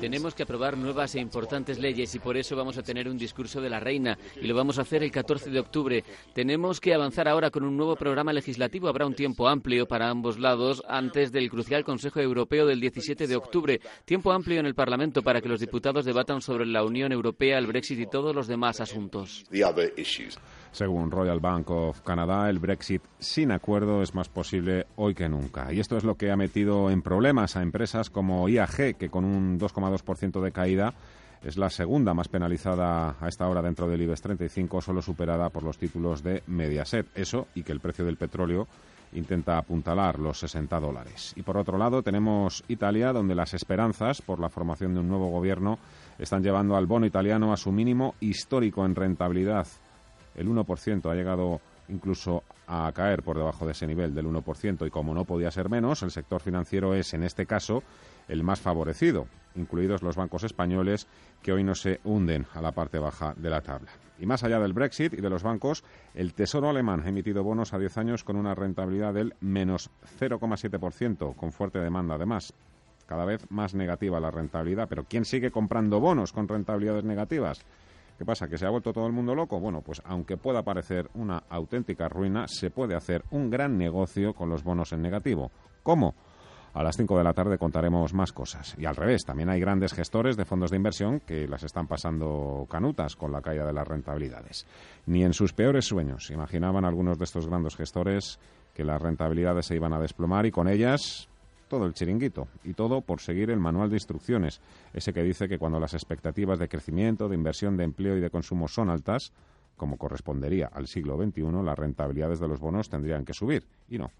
Tenemos 0.00 0.34
que 0.34 0.42
aprobar 0.42 0.76
nuevas 0.76 1.14
e 1.14 1.20
importantes 1.20 1.78
leyes 1.78 2.12
y 2.14 2.18
por 2.18 2.36
eso 2.36 2.56
vamos 2.56 2.76
a 2.76 2.82
tener 2.82 3.08
un 3.08 3.16
discurso 3.16 3.60
de 3.60 3.70
la 3.70 3.78
reina 3.78 4.18
y 4.40 4.46
lo 4.46 4.54
vamos 4.54 4.78
a 4.78 4.82
hacer 4.82 5.02
el 5.02 5.12
14 5.12 5.50
de 5.50 5.60
octubre. 5.60 6.04
Tenemos 6.32 6.80
que 6.80 6.92
avanzar 6.92 7.28
ahora 7.28 7.50
con 7.50 7.62
un 7.62 7.76
nuevo 7.76 7.94
programa 7.94 8.32
legislativo. 8.32 8.88
Habrá 8.88 9.06
un 9.06 9.14
tiempo 9.14 9.48
amplio 9.48 9.86
para 9.86 10.08
ambos 10.08 10.38
lados 10.38 10.82
antes 10.88 11.30
del 11.30 11.50
crucial 11.50 11.84
Consejo 11.84 12.20
Europeo 12.20 12.66
del 12.66 12.80
17 12.80 13.26
de 13.26 13.36
octubre. 13.36 13.80
Tiempo 14.04 14.32
amplio 14.32 14.58
en 14.58 14.66
el 14.66 14.74
Parlamento 14.74 15.22
para 15.22 15.40
que 15.40 15.48
los 15.48 15.60
diputados 15.60 16.04
debatan 16.04 16.40
sobre 16.40 16.66
la 16.66 16.82
Unión 16.82 17.12
Europea, 17.12 17.58
el 17.58 17.66
Brexit 17.66 18.00
y 18.00 18.06
todos 18.06 18.34
los 18.34 18.48
demás 18.48 18.80
asuntos. 18.80 19.44
Según 20.72 21.10
Royal 21.10 21.40
Bank 21.40 21.70
of 21.70 22.00
Canada, 22.02 22.48
el 22.48 22.58
Brexit 22.58 23.02
sin 23.18 23.50
acuerdo 23.50 24.02
es 24.02 24.14
más 24.14 24.28
posible 24.28 24.86
hoy 24.96 25.14
que 25.14 25.28
nunca. 25.28 25.72
Y 25.72 25.80
esto 25.80 25.96
es 25.96 26.04
lo 26.04 26.14
que 26.14 26.30
ha 26.30 26.36
metido 26.36 26.90
en 26.90 27.02
problemas 27.02 27.56
a 27.56 27.62
empresas 27.62 28.10
como 28.10 28.48
IAG, 28.48 28.96
que 28.96 29.10
con 29.10 29.24
un 29.24 29.58
2,2% 29.58 30.40
de 30.40 30.52
caída 30.52 30.94
es 31.42 31.56
la 31.56 31.70
segunda 31.70 32.14
más 32.14 32.28
penalizada 32.28 33.16
a 33.18 33.28
esta 33.28 33.48
hora 33.48 33.62
dentro 33.62 33.88
del 33.88 34.02
IBEX 34.02 34.20
35, 34.22 34.80
solo 34.80 35.02
superada 35.02 35.48
por 35.48 35.62
los 35.62 35.78
títulos 35.78 36.22
de 36.22 36.42
Mediaset. 36.46 37.06
Eso 37.14 37.48
y 37.54 37.62
que 37.62 37.72
el 37.72 37.80
precio 37.80 38.04
del 38.04 38.16
petróleo 38.16 38.68
intenta 39.12 39.58
apuntalar 39.58 40.18
los 40.18 40.38
60 40.38 40.78
dólares. 40.78 41.32
Y 41.36 41.42
por 41.42 41.56
otro 41.56 41.78
lado 41.78 42.02
tenemos 42.02 42.62
Italia, 42.68 43.12
donde 43.12 43.34
las 43.34 43.54
esperanzas 43.54 44.22
por 44.22 44.38
la 44.38 44.50
formación 44.50 44.94
de 44.94 45.00
un 45.00 45.08
nuevo 45.08 45.30
gobierno 45.30 45.78
están 46.18 46.42
llevando 46.42 46.76
al 46.76 46.86
bono 46.86 47.06
italiano 47.06 47.52
a 47.52 47.56
su 47.56 47.72
mínimo 47.72 48.14
histórico 48.20 48.84
en 48.84 48.94
rentabilidad. 48.94 49.66
El 50.34 50.48
1% 50.48 51.10
ha 51.10 51.14
llegado 51.14 51.60
incluso 51.88 52.44
a 52.66 52.90
caer 52.94 53.22
por 53.22 53.36
debajo 53.36 53.66
de 53.66 53.72
ese 53.72 53.86
nivel 53.86 54.14
del 54.14 54.26
1% 54.26 54.86
y 54.86 54.90
como 54.90 55.12
no 55.12 55.24
podía 55.24 55.50
ser 55.50 55.68
menos, 55.68 56.02
el 56.02 56.10
sector 56.10 56.40
financiero 56.40 56.94
es 56.94 57.14
en 57.14 57.24
este 57.24 57.46
caso 57.46 57.82
el 58.28 58.44
más 58.44 58.60
favorecido, 58.60 59.26
incluidos 59.56 60.02
los 60.02 60.16
bancos 60.16 60.44
españoles 60.44 61.08
que 61.42 61.52
hoy 61.52 61.64
no 61.64 61.74
se 61.74 62.00
hunden 62.04 62.46
a 62.54 62.62
la 62.62 62.72
parte 62.72 62.98
baja 62.98 63.34
de 63.36 63.50
la 63.50 63.60
tabla. 63.60 63.90
Y 64.20 64.26
más 64.26 64.44
allá 64.44 64.60
del 64.60 64.72
Brexit 64.72 65.14
y 65.14 65.20
de 65.20 65.30
los 65.30 65.42
bancos, 65.42 65.82
el 66.14 66.34
Tesoro 66.34 66.68
alemán 66.68 67.02
ha 67.04 67.08
emitido 67.08 67.42
bonos 67.42 67.72
a 67.72 67.78
10 67.78 67.98
años 67.98 68.24
con 68.24 68.36
una 68.36 68.54
rentabilidad 68.54 69.14
del 69.14 69.34
menos 69.40 69.90
0,7%, 70.20 71.34
con 71.34 71.52
fuerte 71.52 71.80
demanda 71.80 72.14
además. 72.14 72.52
Cada 73.06 73.24
vez 73.24 73.50
más 73.50 73.74
negativa 73.74 74.20
la 74.20 74.30
rentabilidad, 74.30 74.88
pero 74.88 75.04
¿quién 75.04 75.24
sigue 75.24 75.50
comprando 75.50 75.98
bonos 75.98 76.32
con 76.32 76.46
rentabilidades 76.46 77.02
negativas? 77.02 77.64
¿Qué 78.20 78.26
pasa? 78.26 78.48
¿Que 78.48 78.58
se 78.58 78.66
ha 78.66 78.68
vuelto 78.68 78.92
todo 78.92 79.06
el 79.06 79.14
mundo 79.14 79.34
loco? 79.34 79.58
Bueno, 79.58 79.80
pues 79.80 80.02
aunque 80.04 80.36
pueda 80.36 80.62
parecer 80.62 81.08
una 81.14 81.44
auténtica 81.48 82.06
ruina, 82.06 82.46
se 82.48 82.68
puede 82.68 82.94
hacer 82.94 83.24
un 83.30 83.48
gran 83.48 83.78
negocio 83.78 84.34
con 84.34 84.50
los 84.50 84.62
bonos 84.62 84.92
en 84.92 85.00
negativo. 85.00 85.50
¿Cómo? 85.82 86.14
A 86.74 86.82
las 86.82 86.98
5 86.98 87.16
de 87.16 87.24
la 87.24 87.32
tarde 87.32 87.56
contaremos 87.56 88.12
más 88.12 88.32
cosas. 88.32 88.76
Y 88.76 88.84
al 88.84 88.94
revés, 88.94 89.22
también 89.24 89.48
hay 89.48 89.58
grandes 89.58 89.94
gestores 89.94 90.36
de 90.36 90.44
fondos 90.44 90.70
de 90.70 90.76
inversión 90.76 91.20
que 91.20 91.48
las 91.48 91.62
están 91.62 91.86
pasando 91.86 92.66
canutas 92.68 93.16
con 93.16 93.32
la 93.32 93.40
caída 93.40 93.64
de 93.64 93.72
las 93.72 93.88
rentabilidades. 93.88 94.66
Ni 95.06 95.24
en 95.24 95.32
sus 95.32 95.54
peores 95.54 95.86
sueños 95.86 96.30
imaginaban 96.30 96.84
algunos 96.84 97.16
de 97.16 97.24
estos 97.24 97.46
grandes 97.46 97.74
gestores 97.74 98.38
que 98.74 98.84
las 98.84 99.00
rentabilidades 99.00 99.64
se 99.64 99.76
iban 99.76 99.94
a 99.94 99.98
desplomar 99.98 100.44
y 100.44 100.50
con 100.50 100.68
ellas 100.68 101.29
todo 101.70 101.86
el 101.86 101.94
chiringuito 101.94 102.48
y 102.64 102.74
todo 102.74 103.00
por 103.00 103.20
seguir 103.20 103.48
el 103.48 103.60
manual 103.60 103.88
de 103.88 103.96
instrucciones, 103.96 104.60
ese 104.92 105.14
que 105.14 105.22
dice 105.22 105.48
que 105.48 105.56
cuando 105.56 105.80
las 105.80 105.94
expectativas 105.94 106.58
de 106.58 106.68
crecimiento, 106.68 107.28
de 107.28 107.36
inversión, 107.36 107.78
de 107.78 107.84
empleo 107.84 108.16
y 108.16 108.20
de 108.20 108.28
consumo 108.28 108.68
son 108.68 108.90
altas, 108.90 109.32
como 109.76 109.96
correspondería 109.96 110.66
al 110.66 110.88
siglo 110.88 111.16
XXI, 111.16 111.62
las 111.64 111.78
rentabilidades 111.78 112.40
de 112.40 112.48
los 112.48 112.60
bonos 112.60 112.90
tendrían 112.90 113.24
que 113.24 113.32
subir 113.32 113.64
y 113.88 113.96
no. 113.96 114.10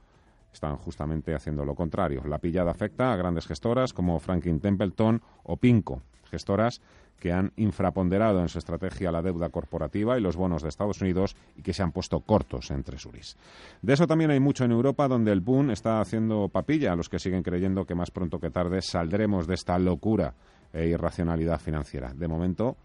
Están 0.52 0.76
justamente 0.76 1.34
haciendo 1.34 1.64
lo 1.64 1.74
contrario. 1.74 2.22
La 2.26 2.38
pillada 2.38 2.70
afecta 2.70 3.12
a 3.12 3.16
grandes 3.16 3.46
gestoras 3.46 3.92
como 3.92 4.18
Franklin 4.18 4.60
Templeton 4.60 5.22
o 5.44 5.56
Pinco, 5.56 6.02
gestoras 6.30 6.80
que 7.20 7.32
han 7.32 7.52
infraponderado 7.56 8.40
en 8.40 8.48
su 8.48 8.58
estrategia 8.58 9.12
la 9.12 9.22
deuda 9.22 9.50
corporativa 9.50 10.18
y 10.18 10.22
los 10.22 10.36
bonos 10.36 10.62
de 10.62 10.70
Estados 10.70 11.00
Unidos 11.02 11.36
y 11.54 11.62
que 11.62 11.74
se 11.74 11.82
han 11.82 11.92
puesto 11.92 12.20
cortos 12.20 12.70
en 12.70 12.82
tresuris. 12.82 13.36
De 13.82 13.92
eso 13.92 14.06
también 14.06 14.30
hay 14.30 14.40
mucho 14.40 14.64
en 14.64 14.72
Europa, 14.72 15.06
donde 15.06 15.30
el 15.30 15.40
boom 15.40 15.70
está 15.70 16.00
haciendo 16.00 16.48
papilla 16.48 16.92
a 16.92 16.96
los 16.96 17.08
que 17.08 17.18
siguen 17.18 17.42
creyendo 17.42 17.84
que 17.84 17.94
más 17.94 18.10
pronto 18.10 18.40
que 18.40 18.50
tarde 18.50 18.80
saldremos 18.80 19.46
de 19.46 19.54
esta 19.54 19.78
locura 19.78 20.34
e 20.72 20.86
irracionalidad 20.86 21.60
financiera. 21.60 22.14
De 22.14 22.26
momento, 22.26 22.76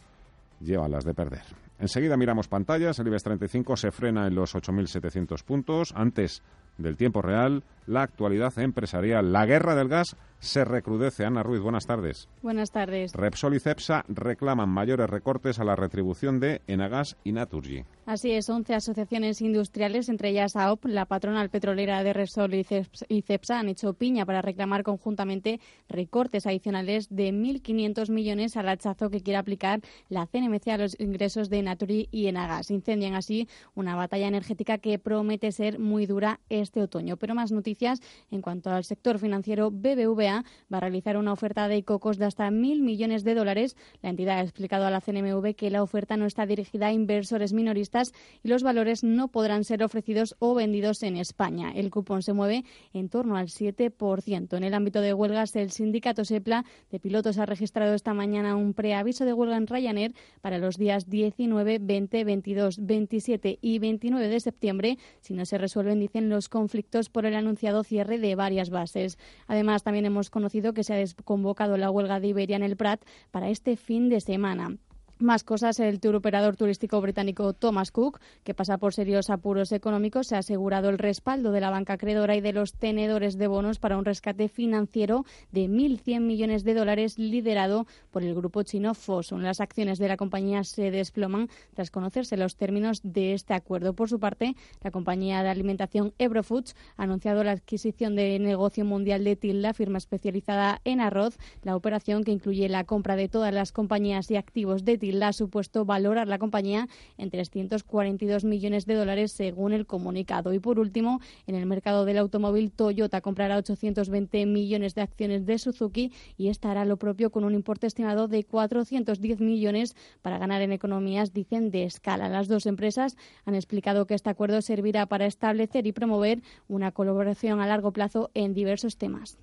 llevan 0.59 0.91
las 0.91 1.05
de 1.05 1.13
perder. 1.13 1.43
Enseguida 1.79 2.17
miramos 2.17 2.47
pantallas. 2.47 2.99
El 2.99 3.07
IBEX 3.07 3.23
35 3.23 3.77
se 3.77 3.91
frena 3.91 4.27
en 4.27 4.35
los 4.35 4.55
8.700 4.55 5.43
puntos. 5.43 5.93
Antes 5.95 6.41
del 6.77 6.97
tiempo 6.97 7.21
real, 7.21 7.63
la 7.87 8.03
actualidad 8.03 8.57
empresarial. 8.59 9.31
La 9.31 9.45
guerra 9.45 9.75
del 9.75 9.89
gas 9.89 10.15
se 10.45 10.63
recrudece. 10.63 11.25
Ana 11.25 11.43
Ruiz, 11.43 11.61
buenas 11.61 11.85
tardes. 11.85 12.29
Buenas 12.41 12.71
tardes. 12.71 13.13
Repsol 13.13 13.55
y 13.55 13.59
Cepsa 13.59 14.05
reclaman 14.07 14.69
mayores 14.69 15.09
recortes 15.09 15.59
a 15.59 15.63
la 15.63 15.75
retribución 15.75 16.39
de 16.39 16.61
Enagas 16.67 17.17
y 17.23 17.31
Naturgy. 17.31 17.83
Así 18.05 18.31
es, 18.31 18.49
11 18.49 18.75
asociaciones 18.75 19.41
industriales, 19.41 20.09
entre 20.09 20.29
ellas 20.29 20.55
AOP, 20.55 20.85
la 20.85 21.05
patronal 21.05 21.49
petrolera 21.49 22.03
de 22.03 22.13
Repsol 22.13 22.53
y 22.53 23.21
Cepsa, 23.23 23.59
han 23.59 23.69
hecho 23.69 23.93
piña 23.93 24.25
para 24.25 24.43
reclamar 24.43 24.83
conjuntamente 24.83 25.59
recortes 25.89 26.45
adicionales 26.45 27.07
de 27.09 27.33
1.500 27.33 28.11
millones 28.11 28.57
al 28.57 28.69
hachazo 28.69 29.09
que 29.09 29.21
quiere 29.21 29.37
aplicar 29.37 29.81
la 30.09 30.27
CNMC 30.27 30.67
a 30.67 30.77
los 30.77 30.99
ingresos 30.99 31.49
de 31.49 31.63
Naturgy 31.63 32.07
y 32.11 32.27
Enagas. 32.27 32.69
Incendian 32.69 33.15
así 33.15 33.47
una 33.73 33.95
batalla 33.95 34.27
energética 34.27 34.77
que 34.77 34.99
promete 34.99 35.51
ser 35.51 35.79
muy 35.79 36.05
dura 36.05 36.39
este 36.49 36.83
otoño. 36.83 37.17
Pero 37.17 37.33
más 37.33 37.51
noticias 37.51 38.01
en 38.29 38.41
cuanto 38.41 38.69
al 38.69 38.83
sector 38.83 39.17
financiero, 39.17 39.71
BBVA 39.71 40.34
va 40.71 40.77
a 40.77 40.81
realizar 40.81 41.17
una 41.17 41.33
oferta 41.33 41.67
de 41.67 41.83
cocos 41.83 42.17
de 42.17 42.25
hasta 42.25 42.49
mil 42.51 42.81
millones 42.81 43.23
de 43.23 43.35
dólares. 43.35 43.75
La 44.01 44.09
entidad 44.09 44.39
ha 44.39 44.41
explicado 44.41 44.85
a 44.85 44.91
la 44.91 45.01
CNMV 45.01 45.55
que 45.55 45.69
la 45.69 45.83
oferta 45.83 46.17
no 46.17 46.25
está 46.25 46.45
dirigida 46.45 46.87
a 46.87 46.93
inversores 46.93 47.53
minoristas 47.53 48.13
y 48.43 48.49
los 48.49 48.63
valores 48.63 49.03
no 49.03 49.27
podrán 49.29 49.63
ser 49.63 49.83
ofrecidos 49.83 50.35
o 50.39 50.55
vendidos 50.55 51.03
en 51.03 51.17
España. 51.17 51.71
El 51.75 51.91
cupón 51.91 52.21
se 52.21 52.33
mueve 52.33 52.63
en 52.93 53.09
torno 53.09 53.37
al 53.37 53.47
7%. 53.47 54.57
En 54.57 54.63
el 54.63 54.73
ámbito 54.73 55.01
de 55.01 55.13
huelgas, 55.13 55.55
el 55.55 55.71
sindicato 55.71 56.25
SEPLA 56.25 56.65
de 56.91 56.99
pilotos 56.99 57.37
ha 57.37 57.45
registrado 57.45 57.93
esta 57.93 58.13
mañana 58.13 58.55
un 58.55 58.73
preaviso 58.73 59.25
de 59.25 59.33
huelga 59.33 59.57
en 59.57 59.67
Ryanair 59.67 60.13
para 60.41 60.57
los 60.57 60.77
días 60.77 61.09
19, 61.09 61.79
20, 61.79 62.23
22, 62.23 62.85
27 62.85 63.59
y 63.61 63.79
29 63.79 64.27
de 64.27 64.39
septiembre 64.39 64.97
si 65.21 65.33
no 65.33 65.45
se 65.45 65.57
resuelven, 65.57 65.99
dicen, 65.99 66.29
los 66.29 66.49
conflictos 66.49 67.09
por 67.09 67.25
el 67.25 67.35
anunciado 67.35 67.83
cierre 67.83 68.19
de 68.19 68.35
varias 68.35 68.69
bases. 68.69 69.17
Además, 69.47 69.83
también 69.83 70.05
hemos 70.05 70.14
conocido 70.29 70.73
que 70.73 70.83
se 70.83 70.93
ha 70.93 70.97
desconvocado 70.97 71.77
la 71.77 71.91
huelga 71.91 72.19
de 72.19 72.27
Iberia 72.27 72.55
en 72.55 72.63
el 72.63 72.77
Prat 72.77 73.01
para 73.31 73.49
este 73.49 73.75
fin 73.75 74.09
de 74.09 74.21
semana. 74.21 74.77
Más 75.19 75.45
cosas, 75.45 75.79
el 75.79 76.01
operador 76.13 76.57
turístico 76.57 76.99
británico 76.99 77.53
Thomas 77.53 77.91
Cook, 77.91 78.19
que 78.43 78.53
pasa 78.53 78.77
por 78.77 78.93
serios 78.93 79.29
apuros 79.29 79.71
económicos, 79.71 80.27
se 80.27 80.35
ha 80.35 80.39
asegurado 80.39 80.89
el 80.89 80.97
respaldo 80.97 81.53
de 81.53 81.61
la 81.61 81.69
banca 81.69 81.93
acreedora 81.93 82.35
y 82.35 82.41
de 82.41 82.51
los 82.51 82.73
tenedores 82.73 83.37
de 83.37 83.47
bonos 83.47 83.79
para 83.79 83.97
un 83.97 84.03
rescate 84.03 84.49
financiero 84.49 85.23
de 85.53 85.69
1.100 85.69 86.19
millones 86.19 86.65
de 86.65 86.73
dólares 86.73 87.17
liderado 87.17 87.87
por 88.11 88.23
el 88.23 88.35
grupo 88.35 88.63
chino 88.63 88.93
Fosun. 88.93 89.41
Las 89.41 89.61
acciones 89.61 89.99
de 89.99 90.09
la 90.09 90.17
compañía 90.17 90.65
se 90.65 90.91
desploman 90.91 91.47
tras 91.73 91.91
conocerse 91.91 92.35
los 92.35 92.57
términos 92.57 92.99
de 93.01 93.31
este 93.31 93.53
acuerdo. 93.53 93.93
Por 93.93 94.09
su 94.09 94.19
parte, 94.19 94.57
la 94.83 94.91
compañía 94.91 95.43
de 95.43 95.49
alimentación 95.49 96.13
Ebrofoods 96.19 96.75
ha 96.97 97.03
anunciado 97.03 97.41
la 97.45 97.51
adquisición 97.51 98.17
de 98.17 98.37
negocio 98.39 98.83
mundial 98.83 99.23
de 99.23 99.37
Tilda, 99.37 99.73
firma 99.73 99.97
especializada 99.97 100.81
en 100.83 100.99
arroz, 100.99 101.37
la 101.63 101.77
operación 101.77 102.25
que 102.25 102.33
incluye 102.33 102.67
la 102.67 102.83
compra 102.83 103.15
de 103.15 103.29
todas 103.29 103.53
las 103.53 103.71
compañías 103.71 104.29
y 104.29 104.35
activos 104.35 104.83
de 104.83 105.05
ha 105.23 105.33
supuesto 105.33 105.85
valorar 105.85 106.27
la 106.27 106.39
compañía 106.39 106.87
en 107.17 107.29
342 107.29 108.43
millones 108.43 108.85
de 108.85 108.95
dólares 108.95 109.31
según 109.31 109.73
el 109.73 109.85
comunicado. 109.85 110.53
Y 110.53 110.59
por 110.59 110.79
último, 110.79 111.19
en 111.47 111.55
el 111.55 111.65
mercado 111.65 112.05
del 112.05 112.17
automóvil, 112.17 112.71
Toyota 112.71 113.21
comprará 113.21 113.57
820 113.57 114.45
millones 114.45 114.95
de 114.95 115.01
acciones 115.01 115.45
de 115.45 115.57
Suzuki 115.57 116.11
y 116.37 116.49
esta 116.49 116.71
hará 116.71 116.85
lo 116.85 116.97
propio 116.97 117.31
con 117.31 117.43
un 117.43 117.53
importe 117.53 117.87
estimado 117.87 118.27
de 118.27 118.43
410 118.43 119.39
millones 119.39 119.95
para 120.21 120.37
ganar 120.37 120.61
en 120.61 120.71
economías, 120.71 121.33
dicen, 121.33 121.71
de 121.71 121.83
escala. 121.83 122.29
Las 122.29 122.47
dos 122.47 122.65
empresas 122.65 123.17
han 123.45 123.55
explicado 123.55 124.05
que 124.05 124.13
este 124.13 124.29
acuerdo 124.29 124.61
servirá 124.61 125.05
para 125.05 125.25
establecer 125.25 125.87
y 125.87 125.91
promover 125.91 126.41
una 126.67 126.91
colaboración 126.91 127.59
a 127.59 127.67
largo 127.67 127.91
plazo 127.91 128.31
en 128.33 128.53
diversos 128.53 128.97
temas. 128.97 129.37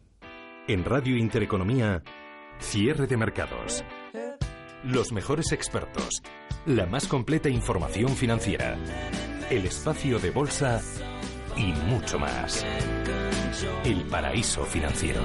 En 0.69 0.85
Radio 0.85 1.17
Intereconomía, 1.17 2.02
cierre 2.61 3.07
de 3.07 3.17
mercados 3.17 3.85
los 4.85 5.12
mejores 5.12 5.53
expertos, 5.53 6.23
la 6.67 6.87
más 6.87 7.07
completa 7.07 7.49
información 7.49 8.17
financiera, 8.17 8.77
el 9.51 9.67
espacio 9.67 10.19
de 10.19 10.31
bolsa 10.31 10.81
y 11.57 11.73
mucho 11.73 12.19
más. 12.19 12.65
El 13.85 14.03
paraíso 14.05 14.65
financiero. 14.65 15.21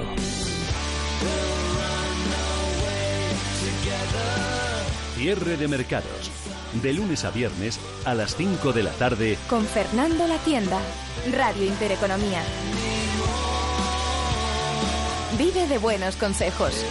Cierre 5.16 5.56
de 5.56 5.66
mercados. 5.66 6.30
De 6.82 6.92
lunes 6.92 7.24
a 7.24 7.30
viernes 7.30 7.80
a 8.04 8.14
las 8.14 8.36
5 8.36 8.72
de 8.72 8.82
la 8.82 8.92
tarde. 8.92 9.38
Con 9.48 9.64
Fernando 9.64 10.28
La 10.28 10.38
Tienda. 10.38 10.78
Radio 11.32 11.64
Intereconomía. 11.64 12.42
Vive 15.36 15.66
de 15.66 15.78
buenos 15.78 16.16
consejos. 16.16 16.84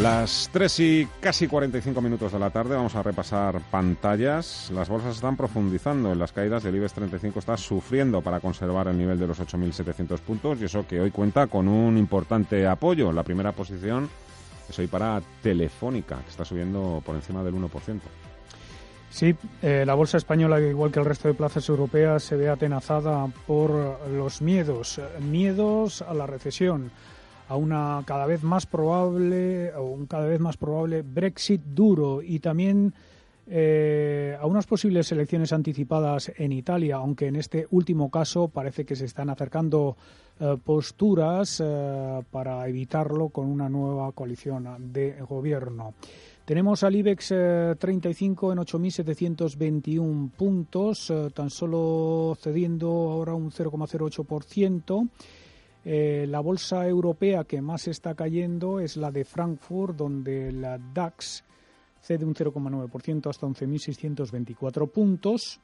Las 0.00 0.48
3 0.50 0.80
y 0.80 1.08
casi 1.20 1.46
45 1.46 2.00
minutos 2.00 2.32
de 2.32 2.38
la 2.38 2.48
tarde 2.48 2.74
vamos 2.74 2.94
a 2.94 3.02
repasar 3.02 3.60
pantallas. 3.70 4.70
Las 4.74 4.88
bolsas 4.88 5.16
están 5.16 5.36
profundizando 5.36 6.10
en 6.10 6.18
las 6.18 6.32
caídas. 6.32 6.62
del 6.62 6.76
IBEX 6.76 6.94
35 6.94 7.38
está 7.38 7.58
sufriendo 7.58 8.22
para 8.22 8.40
conservar 8.40 8.88
el 8.88 8.96
nivel 8.96 9.18
de 9.18 9.26
los 9.26 9.38
8.700 9.38 10.20
puntos 10.20 10.58
y 10.58 10.64
eso 10.64 10.86
que 10.88 11.02
hoy 11.02 11.10
cuenta 11.10 11.48
con 11.48 11.68
un 11.68 11.98
importante 11.98 12.66
apoyo. 12.66 13.12
La 13.12 13.24
primera 13.24 13.52
posición 13.52 14.08
es 14.70 14.78
hoy 14.78 14.86
para 14.86 15.20
Telefónica, 15.42 16.16
que 16.22 16.30
está 16.30 16.46
subiendo 16.46 17.02
por 17.04 17.14
encima 17.14 17.44
del 17.44 17.56
1%. 17.56 18.00
Sí, 19.10 19.36
eh, 19.60 19.84
la 19.84 19.92
bolsa 19.92 20.16
española, 20.16 20.58
igual 20.60 20.90
que 20.90 21.00
el 21.00 21.04
resto 21.04 21.28
de 21.28 21.34
plazas 21.34 21.68
europeas, 21.68 22.22
se 22.22 22.36
ve 22.36 22.48
atenazada 22.48 23.26
por 23.46 24.08
los 24.08 24.40
miedos, 24.40 24.98
miedos 25.20 26.00
a 26.00 26.14
la 26.14 26.26
recesión 26.26 26.90
a 27.50 27.56
una 27.56 28.04
cada 28.06 28.26
vez 28.26 28.44
más 28.44 28.64
probable, 28.64 29.76
un 29.76 30.06
cada 30.06 30.26
vez 30.26 30.38
más 30.38 30.56
probable 30.56 31.02
Brexit 31.02 31.60
duro 31.60 32.22
y 32.22 32.38
también 32.38 32.94
eh, 33.48 34.36
a 34.40 34.46
unas 34.46 34.68
posibles 34.68 35.10
elecciones 35.10 35.52
anticipadas 35.52 36.30
en 36.36 36.52
Italia, 36.52 36.96
aunque 36.96 37.26
en 37.26 37.34
este 37.34 37.66
último 37.72 38.08
caso 38.08 38.46
parece 38.46 38.84
que 38.84 38.94
se 38.94 39.06
están 39.06 39.30
acercando 39.30 39.96
eh, 40.38 40.56
posturas 40.62 41.60
eh, 41.60 42.22
para 42.30 42.68
evitarlo 42.68 43.30
con 43.30 43.46
una 43.46 43.68
nueva 43.68 44.12
coalición 44.12 44.92
de 44.92 45.16
gobierno. 45.28 45.94
Tenemos 46.44 46.84
al 46.84 46.94
IBEX 46.94 47.34
35 47.80 48.52
en 48.52 48.58
8.721 48.58 50.30
puntos, 50.30 51.12
tan 51.34 51.50
solo 51.50 52.36
cediendo 52.40 52.88
ahora 52.88 53.34
un 53.34 53.50
0,08%. 53.50 55.08
Eh, 55.84 56.26
la 56.28 56.40
bolsa 56.40 56.86
europea 56.86 57.44
que 57.44 57.62
más 57.62 57.88
está 57.88 58.14
cayendo 58.14 58.80
es 58.80 58.96
la 58.96 59.10
de 59.10 59.24
Frankfurt, 59.24 59.96
donde 59.96 60.52
la 60.52 60.78
DAX 60.78 61.44
cede 62.00 62.24
un 62.24 62.34
0,9% 62.34 63.30
hasta 63.30 63.46
11.624 63.46 64.90
puntos. 64.90 65.60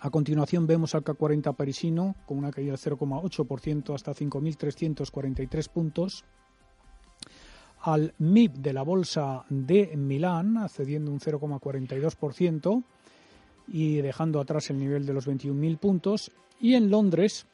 A 0.00 0.10
continuación 0.10 0.66
vemos 0.66 0.94
al 0.94 1.02
CAC 1.02 1.16
40 1.16 1.52
parisino 1.52 2.14
con 2.26 2.38
una 2.38 2.50
caída 2.50 2.72
de 2.72 2.78
0,8% 2.78 3.94
hasta 3.94 4.14
5.343 4.14 5.68
puntos. 5.68 6.24
Al 7.80 8.14
MIB 8.18 8.54
de 8.54 8.72
la 8.72 8.82
bolsa 8.82 9.44
de 9.48 9.96
Milán 9.96 10.68
cediendo 10.68 11.10
un 11.10 11.20
0,42% 11.20 12.84
y 13.68 13.96
dejando 13.96 14.40
atrás 14.40 14.70
el 14.70 14.78
nivel 14.78 15.04
de 15.04 15.12
los 15.12 15.28
21.000 15.28 15.78
puntos. 15.78 16.32
Y 16.60 16.74
en 16.74 16.90
Londres 16.90 17.46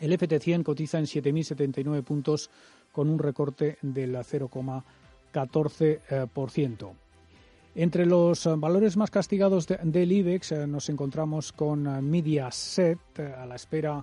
el 0.00 0.12
FT100 0.12 0.62
cotiza 0.62 0.98
en 0.98 1.06
7.079 1.06 2.02
puntos 2.02 2.50
con 2.92 3.08
un 3.08 3.18
recorte 3.18 3.78
del 3.82 4.16
0,14%. 4.16 6.94
Entre 7.78 8.06
los 8.06 8.48
valores 8.58 8.96
más 8.96 9.10
castigados 9.10 9.66
del 9.66 10.10
IBEX 10.10 10.52
eh, 10.52 10.66
nos 10.66 10.88
encontramos 10.88 11.52
con 11.52 11.86
eh, 11.86 12.00
Mediaset 12.00 12.98
eh, 13.18 13.34
a 13.36 13.44
la 13.44 13.56
espera 13.56 14.02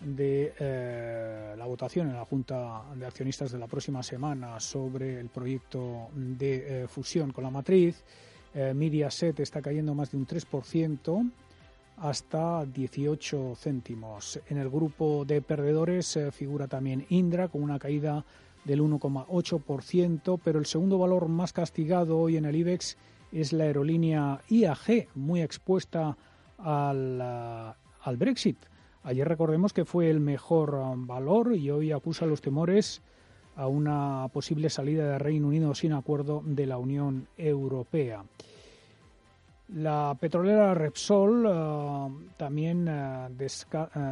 de 0.00 1.54
la 1.56 1.66
votación 1.66 2.08
en 2.08 2.14
la 2.14 2.24
Junta 2.24 2.82
de 2.94 3.06
Accionistas 3.06 3.50
de 3.50 3.58
la 3.58 3.66
próxima 3.66 4.02
semana 4.02 4.60
sobre 4.60 5.18
el 5.18 5.28
proyecto 5.28 6.08
de 6.14 6.86
fusión 6.88 7.32
con 7.32 7.42
la 7.42 7.50
matriz. 7.50 8.04
Mediaset 8.54 9.40
está 9.40 9.62
cayendo 9.62 9.94
más 9.94 10.10
de 10.10 10.18
un 10.18 10.26
3%, 10.26 11.30
hasta 11.96 12.64
18 12.66 13.54
céntimos. 13.56 14.40
En 14.48 14.58
el 14.58 14.68
grupo 14.68 15.24
de 15.24 15.42
perdedores 15.42 16.16
eh, 16.16 16.30
figura 16.32 16.66
también 16.66 17.06
Indra 17.08 17.48
con 17.48 17.62
una 17.62 17.78
caída 17.78 18.24
del 18.64 18.80
1,8%, 18.82 20.40
pero 20.42 20.58
el 20.58 20.66
segundo 20.66 20.98
valor 20.98 21.28
más 21.28 21.52
castigado 21.52 22.18
hoy 22.18 22.36
en 22.36 22.46
el 22.46 22.56
IBEX 22.56 22.96
es 23.32 23.52
la 23.52 23.64
aerolínea 23.64 24.40
IAG, 24.48 25.08
muy 25.14 25.42
expuesta 25.42 26.16
al, 26.58 27.20
eh, 27.22 27.72
al 28.02 28.16
Brexit. 28.16 28.58
Ayer 29.02 29.28
recordemos 29.28 29.74
que 29.74 29.84
fue 29.84 30.08
el 30.08 30.18
mejor 30.18 30.74
um, 30.74 31.06
valor 31.06 31.54
y 31.54 31.70
hoy 31.70 31.92
acusa 31.92 32.24
los 32.24 32.40
temores 32.40 33.02
a 33.54 33.66
una 33.66 34.28
posible 34.32 34.70
salida 34.70 35.06
de 35.06 35.18
Reino 35.18 35.48
Unido 35.48 35.74
sin 35.74 35.92
acuerdo 35.92 36.42
de 36.44 36.66
la 36.66 36.78
Unión 36.78 37.28
Europea. 37.36 38.24
La 39.68 40.14
petrolera 40.20 40.74
Repsol 40.74 41.46
eh, 41.46 42.08
también 42.36 42.86
eh, 42.86 43.28
eh, 43.38 43.56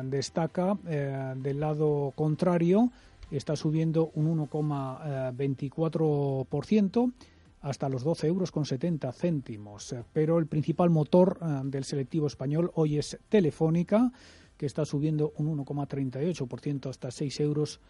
destaca 0.04 0.78
del 0.82 1.60
lado 1.60 2.14
contrario, 2.16 2.90
está 3.30 3.54
subiendo 3.54 4.12
un 4.14 4.48
1,24% 4.48 7.12
hasta 7.60 7.90
los 7.90 8.02
12 8.02 8.26
euros 8.26 8.50
con 8.50 8.64
70 8.64 9.12
céntimos. 9.12 9.94
Pero 10.12 10.38
el 10.38 10.46
principal 10.46 10.88
motor 10.90 11.38
del 11.64 11.84
selectivo 11.84 12.26
español 12.26 12.72
hoy 12.74 12.98
es 12.98 13.18
Telefónica, 13.28 14.10
que 14.56 14.66
está 14.66 14.84
subiendo 14.84 15.32
un 15.36 15.56
1,38% 15.58 16.90
hasta 16.90 17.08
6 17.10 17.40
euros 17.40 17.80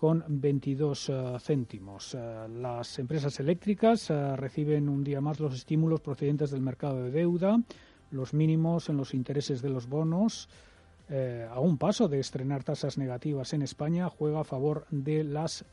con 0.00 0.24
22 0.26 1.10
eh, 1.10 1.36
céntimos. 1.40 2.14
Eh, 2.14 2.48
las 2.48 2.98
empresas 2.98 3.38
eléctricas 3.38 4.08
eh, 4.08 4.34
reciben 4.34 4.88
un 4.88 5.04
día 5.04 5.20
más 5.20 5.40
los 5.40 5.54
estímulos 5.54 6.00
procedentes 6.00 6.50
del 6.50 6.62
mercado 6.62 7.02
de 7.02 7.10
deuda, 7.10 7.60
los 8.10 8.32
mínimos 8.32 8.88
en 8.88 8.96
los 8.96 9.12
intereses 9.12 9.60
de 9.60 9.68
los 9.68 9.86
bonos. 9.86 10.48
a 11.10 11.60
un 11.60 11.76
paso 11.76 12.08
de 12.08 12.20
estrenar 12.20 12.64
tasas 12.64 12.96
negativas 12.96 13.52
en 13.52 13.60
España, 13.62 14.08
juega 14.08 14.40
a 14.40 14.44
favor 14.44 14.86
de 14.90 15.22
las 15.22 15.66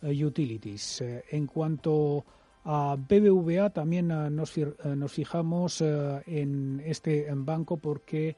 utilities. 0.00 1.02
en 1.30 1.46
cuanto 1.46 2.24
a 2.64 2.96
BBVA, 2.96 3.68
también 3.70 4.08
nos, 4.08 4.56
nos, 4.56 5.12
fijamos 5.12 5.82
en 5.82 6.80
este 6.86 7.28
banco 7.34 7.76
porque 7.76 8.36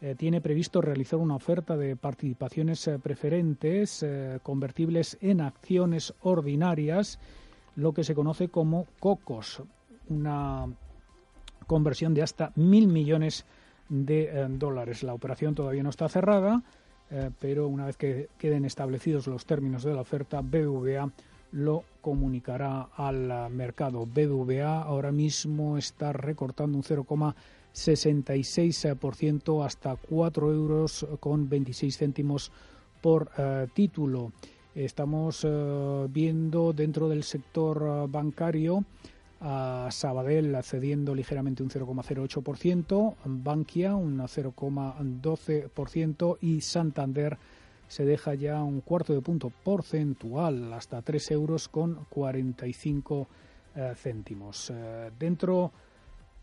eh, 0.00 0.14
tiene 0.16 0.40
previsto 0.40 0.80
realizar 0.80 1.18
una 1.18 1.34
oferta 1.34 1.76
de 1.76 1.96
participaciones 1.96 2.86
eh, 2.86 3.00
preferentes 3.00 4.04
eh, 4.04 4.38
convertibles 4.44 5.18
en 5.20 5.40
acciones 5.40 6.14
ordinarias, 6.22 7.18
lo 7.74 7.92
que 7.92 8.04
se 8.04 8.14
conoce 8.14 8.48
como 8.48 8.86
COCOS, 9.00 9.62
una 10.08 10.66
conversión 11.66 12.14
de 12.14 12.22
hasta 12.22 12.52
mil 12.54 12.86
millones 12.86 13.44
de 13.88 14.46
dólares. 14.50 15.02
La 15.02 15.14
operación 15.14 15.54
todavía 15.54 15.82
no 15.82 15.90
está 15.90 16.08
cerrada, 16.08 16.62
pero 17.40 17.68
una 17.68 17.86
vez 17.86 17.96
que 17.96 18.28
queden 18.36 18.64
establecidos 18.64 19.26
los 19.26 19.46
términos 19.46 19.82
de 19.82 19.94
la 19.94 20.00
oferta, 20.00 20.40
BBVA 20.40 21.10
lo 21.52 21.84
comunicará 22.00 22.88
al 22.96 23.50
mercado. 23.50 24.06
BBVA 24.06 24.82
ahora 24.82 25.12
mismo 25.12 25.78
está 25.78 26.12
recortando 26.12 26.76
un 26.76 26.84
0, 26.84 27.04
66% 27.74 29.64
hasta 29.64 29.96
4 29.96 30.52
euros 30.52 31.06
con 31.20 31.48
26 31.48 31.96
céntimos 31.96 32.52
por 33.00 33.30
eh, 33.38 33.68
título. 33.74 34.32
Estamos 34.74 35.44
eh, 35.44 36.06
viendo 36.10 36.72
dentro 36.72 37.08
del 37.08 37.22
sector 37.24 37.82
eh, 37.82 38.06
bancario 38.08 38.84
a 39.40 39.88
Sabadell 39.92 40.56
cediendo 40.64 41.14
ligeramente 41.14 41.62
un 41.62 41.70
0,08%, 41.70 43.14
Bankia 43.24 43.94
un 43.94 44.18
0,12% 44.18 46.38
y 46.40 46.60
Santander 46.60 47.38
se 47.86 48.04
deja 48.04 48.34
ya 48.34 48.64
un 48.64 48.80
cuarto 48.80 49.14
de 49.14 49.20
punto 49.20 49.52
porcentual 49.62 50.72
hasta 50.72 51.02
3 51.02 51.30
euros 51.30 51.68
con 51.68 52.04
45 52.08 53.28
céntimos. 53.94 54.72
dentro 55.20 55.70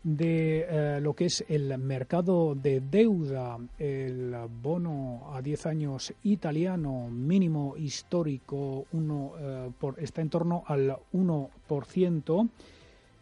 de 0.06 0.64
eh, 0.68 1.00
lo 1.00 1.14
que 1.14 1.24
es 1.24 1.44
el 1.48 1.76
mercado 1.78 2.54
de 2.54 2.80
deuda, 2.80 3.58
el 3.76 4.36
bono 4.62 5.32
a 5.34 5.42
10 5.42 5.66
años 5.66 6.14
italiano 6.22 7.08
mínimo 7.10 7.74
histórico 7.76 8.86
uno, 8.92 9.32
eh, 9.36 9.70
por, 9.76 9.98
está 9.98 10.22
en 10.22 10.30
torno 10.30 10.62
al 10.68 10.96
1%. 11.12 12.48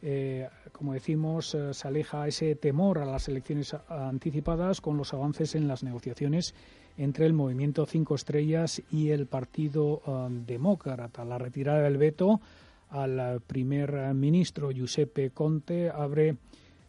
Eh, 0.02 0.46
como 0.72 0.92
decimos, 0.92 1.56
se 1.70 1.88
aleja 1.88 2.28
ese 2.28 2.54
temor 2.54 2.98
a 2.98 3.06
las 3.06 3.28
elecciones 3.28 3.74
anticipadas 3.88 4.82
con 4.82 4.98
los 4.98 5.14
avances 5.14 5.54
en 5.54 5.66
las 5.66 5.84
negociaciones 5.84 6.54
entre 6.98 7.24
el 7.24 7.32
movimiento 7.32 7.86
Cinco 7.86 8.14
Estrellas 8.14 8.82
y 8.92 9.08
el 9.08 9.24
Partido 9.24 10.02
Demócrata. 10.46 11.24
La 11.24 11.38
retirada 11.38 11.80
del 11.80 11.96
veto 11.96 12.42
al 12.90 13.40
primer 13.40 14.12
ministro 14.12 14.70
Giuseppe 14.70 15.30
Conte 15.30 15.88
abre 15.88 16.36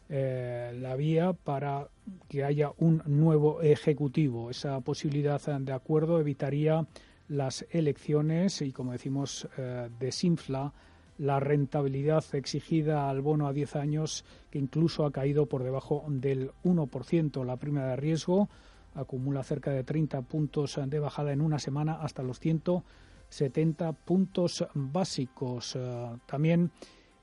eh, 0.10 0.72
la 0.80 0.96
vía 0.96 1.34
para 1.34 1.88
que 2.28 2.44
haya 2.44 2.72
un 2.78 3.02
nuevo 3.06 3.62
ejecutivo. 3.62 4.50
Esa 4.50 4.80
posibilidad 4.82 5.42
de 5.42 5.74
acuerdo 5.74 6.20
evitaría 6.20 6.86
las 7.28 7.66
elecciones 7.72 8.62
y, 8.62 8.72
como 8.72 8.92
decimos, 8.92 9.48
eh, 9.58 9.90
desinfla 10.00 10.74
la 11.18 11.40
rentabilidad 11.40 12.24
exigida 12.34 13.10
al 13.10 13.22
bono 13.22 13.48
a 13.48 13.54
10 13.54 13.76
años, 13.78 14.26
que 14.52 14.60
incluso 14.60 15.06
ha 15.06 15.12
caído 15.12 15.46
por 15.46 15.64
debajo 15.64 16.06
del 16.08 16.52
1%. 16.64 17.44
La 17.46 17.58
prima 17.58 17.86
de 17.86 17.96
riesgo 17.96 18.50
acumula 18.94 19.44
cerca 19.44 19.72
de 19.72 19.84
30 19.84 20.22
puntos 20.24 20.80
de 20.86 21.00
bajada 21.00 21.32
en 21.32 21.42
una 21.42 21.60
semana 21.60 22.02
hasta 22.02 22.24
los 22.24 22.40
170 22.40 23.94
puntos 23.94 24.66
básicos. 24.74 25.76
Eh, 25.76 26.18
también 26.26 26.72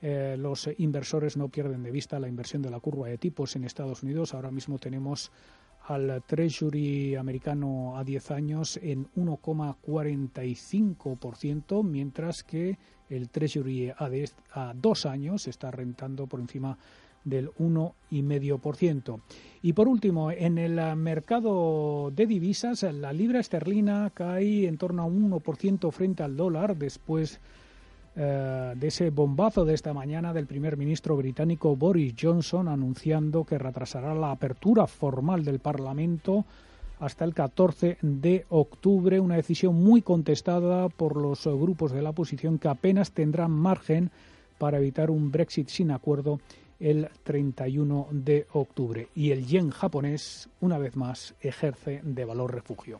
eh, 0.05 0.35
los 0.37 0.69
inversores 0.79 1.37
no 1.37 1.47
pierden 1.47 1.81
de 1.81 1.89
vista 1.89 2.19
la 2.19 2.27
inversión 2.27 2.61
de 2.61 2.69
la 2.69 2.81
curva 2.81 3.07
de 3.07 3.17
tipos 3.17 3.55
en 3.55 3.63
Estados 3.63 4.03
Unidos. 4.03 4.33
Ahora 4.33 4.51
mismo 4.51 4.77
tenemos 4.77 5.31
al 5.87 6.21
Treasury 6.27 7.15
americano 7.15 7.97
a 7.97 8.03
10 8.03 8.31
años 8.31 8.77
en 8.83 9.07
1,45%, 9.15 11.85
mientras 11.85 12.43
que 12.43 12.77
el 13.09 13.29
Treasury 13.29 13.91
a, 13.91 14.09
a 14.51 14.73
dos 14.75 15.05
años 15.05 15.47
está 15.47 15.71
rentando 15.71 16.27
por 16.27 16.41
encima 16.41 16.77
del 17.23 17.51
1,5%. 17.51 19.21
Y 19.61 19.71
por 19.71 19.87
último, 19.87 20.31
en 20.31 20.57
el 20.57 20.97
mercado 20.97 22.11
de 22.13 22.27
divisas, 22.27 22.83
la 22.83 23.13
libra 23.13 23.39
esterlina 23.39 24.11
cae 24.13 24.67
en 24.67 24.77
torno 24.77 25.03
a 25.03 25.05
un 25.05 25.31
1% 25.31 25.93
frente 25.93 26.23
al 26.23 26.35
dólar 26.35 26.75
después 26.75 27.39
eh, 28.15 28.73
de 28.75 28.87
ese 28.87 29.09
bombazo 29.09 29.65
de 29.65 29.73
esta 29.73 29.93
mañana 29.93 30.33
del 30.33 30.45
primer 30.45 30.77
ministro 30.77 31.15
británico 31.15 31.75
Boris 31.75 32.13
Johnson 32.19 32.67
anunciando 32.67 33.43
que 33.43 33.57
retrasará 33.57 34.13
la 34.13 34.31
apertura 34.31 34.85
formal 34.85 35.43
del 35.43 35.59
Parlamento 35.59 36.45
hasta 36.99 37.25
el 37.25 37.33
14 37.33 37.97
de 38.01 38.45
octubre, 38.49 39.19
una 39.19 39.35
decisión 39.35 39.75
muy 39.75 40.01
contestada 40.01 40.89
por 40.89 41.17
los 41.17 41.45
grupos 41.45 41.91
de 41.91 42.01
la 42.01 42.11
oposición 42.11 42.59
que 42.59 42.67
apenas 42.67 43.11
tendrán 43.11 43.51
margen 43.51 44.11
para 44.57 44.77
evitar 44.77 45.09
un 45.09 45.31
Brexit 45.31 45.67
sin 45.69 45.91
acuerdo 45.91 46.39
el 46.79 47.09
31 47.23 48.07
de 48.11 48.45
octubre. 48.53 49.07
Y 49.15 49.31
el 49.31 49.45
yen 49.45 49.71
japonés, 49.71 50.49
una 50.61 50.77
vez 50.77 50.95
más, 50.95 51.33
ejerce 51.41 52.01
de 52.03 52.25
valor 52.25 52.53
refugio. 52.53 52.99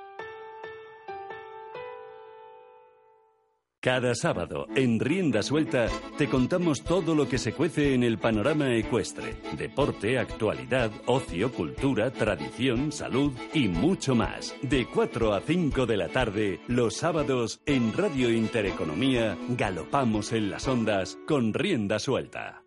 Cada 3.81 4.13
sábado, 4.13 4.67
en 4.75 4.99
Rienda 4.99 5.41
Suelta, 5.41 5.87
te 6.15 6.29
contamos 6.29 6.83
todo 6.83 7.15
lo 7.15 7.27
que 7.27 7.39
se 7.39 7.51
cuece 7.51 7.95
en 7.95 8.03
el 8.03 8.19
panorama 8.19 8.71
ecuestre. 8.75 9.37
Deporte, 9.57 10.19
actualidad, 10.19 10.91
ocio, 11.07 11.51
cultura, 11.51 12.11
tradición, 12.11 12.91
salud 12.91 13.33
y 13.55 13.69
mucho 13.69 14.13
más. 14.13 14.53
De 14.61 14.85
4 14.85 15.33
a 15.33 15.41
5 15.41 15.87
de 15.87 15.97
la 15.97 16.09
tarde, 16.09 16.59
los 16.67 16.97
sábados, 16.97 17.59
en 17.65 17.91
Radio 17.91 18.29
Intereconomía, 18.29 19.35
galopamos 19.49 20.31
en 20.31 20.51
las 20.51 20.67
ondas 20.67 21.17
con 21.25 21.51
Rienda 21.51 21.97
Suelta. 21.97 22.60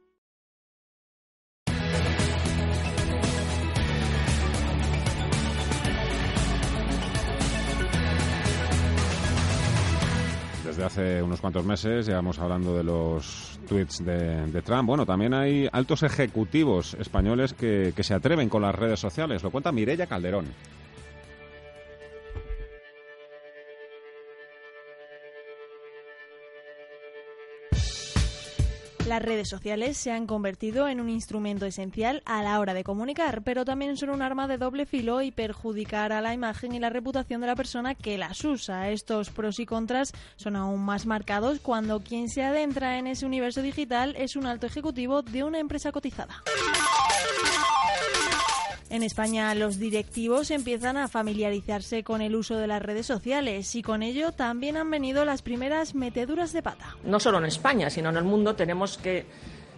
Desde 10.75 10.87
hace 10.87 11.23
unos 11.23 11.41
cuantos 11.41 11.65
meses, 11.65 12.05
llevamos 12.05 12.41
hablando 12.41 12.77
de 12.77 12.83
los 12.83 13.61
tweets 13.69 14.05
de, 14.05 14.61
Trump. 14.63 14.89
Bueno, 14.89 15.07
también 15.07 15.33
hay 15.33 15.69
altos 15.71 16.03
ejecutivos 16.03 16.95
españoles 16.95 17.55
que, 17.55 17.93
que 17.95 18.03
se 18.03 18.13
atreven 18.13 18.49
con 18.49 18.63
las 18.63 18.75
redes 18.75 18.99
sociales. 18.99 19.45
Lo 19.45 19.53
cuenta 19.53 19.71
Mirella 19.71 20.09
Calderón. 20.09 20.47
Las 29.15 29.23
redes 29.23 29.49
sociales 29.49 29.97
se 29.97 30.11
han 30.11 30.27
convertido 30.27 30.89
en 30.89 31.01
un 31.01 31.09
instrumento 31.09 31.67
esencial 31.67 32.21
a 32.27 32.43
la 32.43 32.59
hora 32.59 32.75
de 32.75 32.83
comunicar, 32.83 33.43
pero 33.45 33.65
también 33.65 33.97
son 33.97 34.11
un 34.11 34.23
arma 34.23 34.49
de 34.49 34.59
doble 34.59 34.87
filo 34.87 35.23
y 35.23 35.31
perjudicar 35.31 36.13
a 36.13 36.21
la 36.21 36.35
imagen 36.35 36.75
y 36.75 36.81
la 36.81 36.91
reputación 36.91 37.41
de 37.41 37.47
la 37.47 37.55
persona 37.55 37.95
que 37.95 38.19
las 38.19 38.45
usa. 38.45 38.91
Estos 38.91 39.31
pros 39.31 39.61
y 39.61 39.67
contras 39.67 40.13
son 40.35 40.57
aún 40.57 40.85
más 40.85 41.07
marcados 41.07 41.61
cuando 41.61 42.01
quien 42.01 42.29
se 42.29 42.43
adentra 42.43 42.99
en 42.99 43.07
ese 43.07 43.25
universo 43.25 43.63
digital 43.63 44.17
es 44.19 44.35
un 44.35 44.47
alto 44.47 44.67
ejecutivo 44.67 45.23
de 45.23 45.45
una 45.45 45.61
empresa 45.61 45.93
cotizada. 45.93 46.43
En 48.95 49.03
España 49.03 49.53
los 49.57 49.81
directivos 49.81 50.53
empiezan 50.53 50.97
a 50.97 51.09
familiarizarse 51.09 52.05
con 52.05 52.23
el 52.23 52.37
uso 52.37 52.57
de 52.59 52.69
las 52.69 52.81
redes 52.81 53.07
sociales 53.07 53.75
y 53.75 53.83
con 53.83 54.05
ello 54.05 54.31
también 54.31 54.77
han 54.77 54.89
venido 54.89 55.25
las 55.25 55.43
primeras 55.43 55.97
meteduras 55.97 56.53
de 56.53 56.63
pata. 56.63 56.97
No 57.03 57.19
solo 57.19 57.39
en 57.39 57.47
España, 57.47 57.91
sino 57.91 58.11
en 58.11 58.19
el 58.19 58.23
mundo 58.23 58.55
tenemos 58.55 58.97
que 58.97 59.27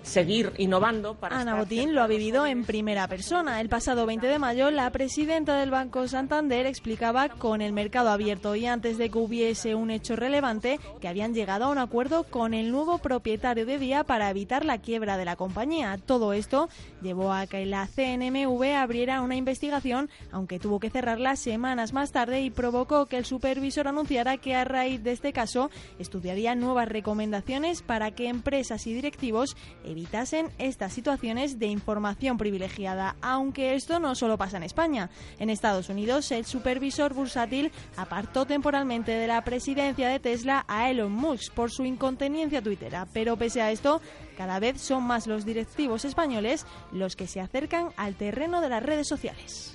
seguir 0.07 0.53
innovando 0.57 1.15
para 1.15 1.39
Ana 1.39 1.57
Botín 1.57 1.95
lo 1.95 2.03
ha 2.03 2.07
vivido 2.07 2.47
en 2.47 2.65
primera 2.65 3.09
persona. 3.09 3.61
El 3.61 3.69
pasado 3.69 4.07
20 4.07 4.27
de 4.27 4.39
mayo, 4.39 4.71
la 4.71 4.91
presidenta 4.91 5.59
del 5.59 5.71
Banco 5.71 6.07
Santander 6.07 6.65
explicaba 6.67 7.29
con 7.29 7.61
el 7.61 7.73
mercado 7.73 8.11
abierto 8.11 8.55
y 8.55 8.67
antes 8.67 8.99
de 8.99 9.11
que 9.11 9.19
hubiese 9.19 9.75
un 9.75 9.91
hecho 9.91 10.15
relevante 10.17 10.79
que 11.01 11.09
habían 11.09 11.35
llegado 11.35 11.65
a 11.65 11.71
un 11.71 11.79
acuerdo 11.79 12.23
con 12.25 12.55
el 12.55 12.71
nuevo 12.71 12.99
propietario 12.99 13.67
de 13.67 13.79
Día 13.79 14.05
para 14.05 14.31
evitar 14.31 14.65
la 14.65 14.79
quiebra 14.79 15.17
de 15.17 15.25
la 15.25 15.37
compañía. 15.37 15.99
Todo 15.99 16.33
esto 16.33 16.69
llevó 17.03 17.33
a 17.33 17.47
que 17.47 17.67
la 17.67 17.87
CNMV 17.87 18.77
abriera 18.77 19.21
una 19.23 19.37
investigación, 19.37 20.09
aunque 20.31 20.61
tuvo 20.61 20.79
que 20.79 20.91
cerrarla 20.91 21.37
semanas 21.37 21.93
más 21.93 22.13
tarde 22.13 22.43
y 22.43 22.51
provocó 22.51 23.07
que 23.07 23.19
el 23.19 23.25
supervisor 23.25 23.89
anunciara 23.89 24.37
que 24.37 24.55
a 24.55 24.65
raíz 24.65 25.03
de 25.03 25.13
este 25.13 25.33
caso 25.33 25.71
estudiaría 25.99 26.55
nuevas 26.55 26.89
recomendaciones 26.89 27.83
para 27.83 28.13
que 28.13 28.29
empresas 28.29 28.87
y 28.87 28.95
directivos 28.95 29.57
evitasen 29.97 30.51
estas 30.59 30.93
situaciones 30.93 31.59
de 31.59 31.69
información 31.69 32.37
privilegiada, 32.37 33.17
aunque 33.23 33.75
esto 33.75 33.99
no 33.99 34.15
solo 34.15 34.37
pasa 34.37 34.59
en 34.59 34.63
España. 34.63 35.09
En 35.39 35.49
Estados 35.49 35.89
Unidos, 35.89 36.31
el 36.33 36.45
supervisor 36.45 37.15
bursátil 37.15 37.73
apartó 37.97 38.45
temporalmente 38.45 39.13
de 39.13 39.27
la 39.27 39.43
presidencia 39.43 40.09
de 40.09 40.21
Tesla 40.21 40.67
a 40.69 40.91
Elon 40.91 41.13
Musk 41.13 41.55
por 41.55 41.71
su 41.71 41.85
inconteniencia 41.87 42.61
tuitera, 42.61 43.07
pero 43.15 43.39
pese 43.39 43.63
a 43.63 43.71
esto, 43.71 44.03
cada 44.37 44.59
vez 44.61 44.83
son 44.83 45.03
más 45.03 45.27
los 45.27 45.47
directivos 45.47 46.05
españoles 46.05 46.67
los 46.93 47.17
que 47.17 47.27
se 47.27 47.41
acercan 47.41 47.89
al 47.97 48.17
terreno 48.17 48.61
de 48.61 48.69
las 48.69 48.83
redes 48.83 49.09
sociales. 49.09 49.75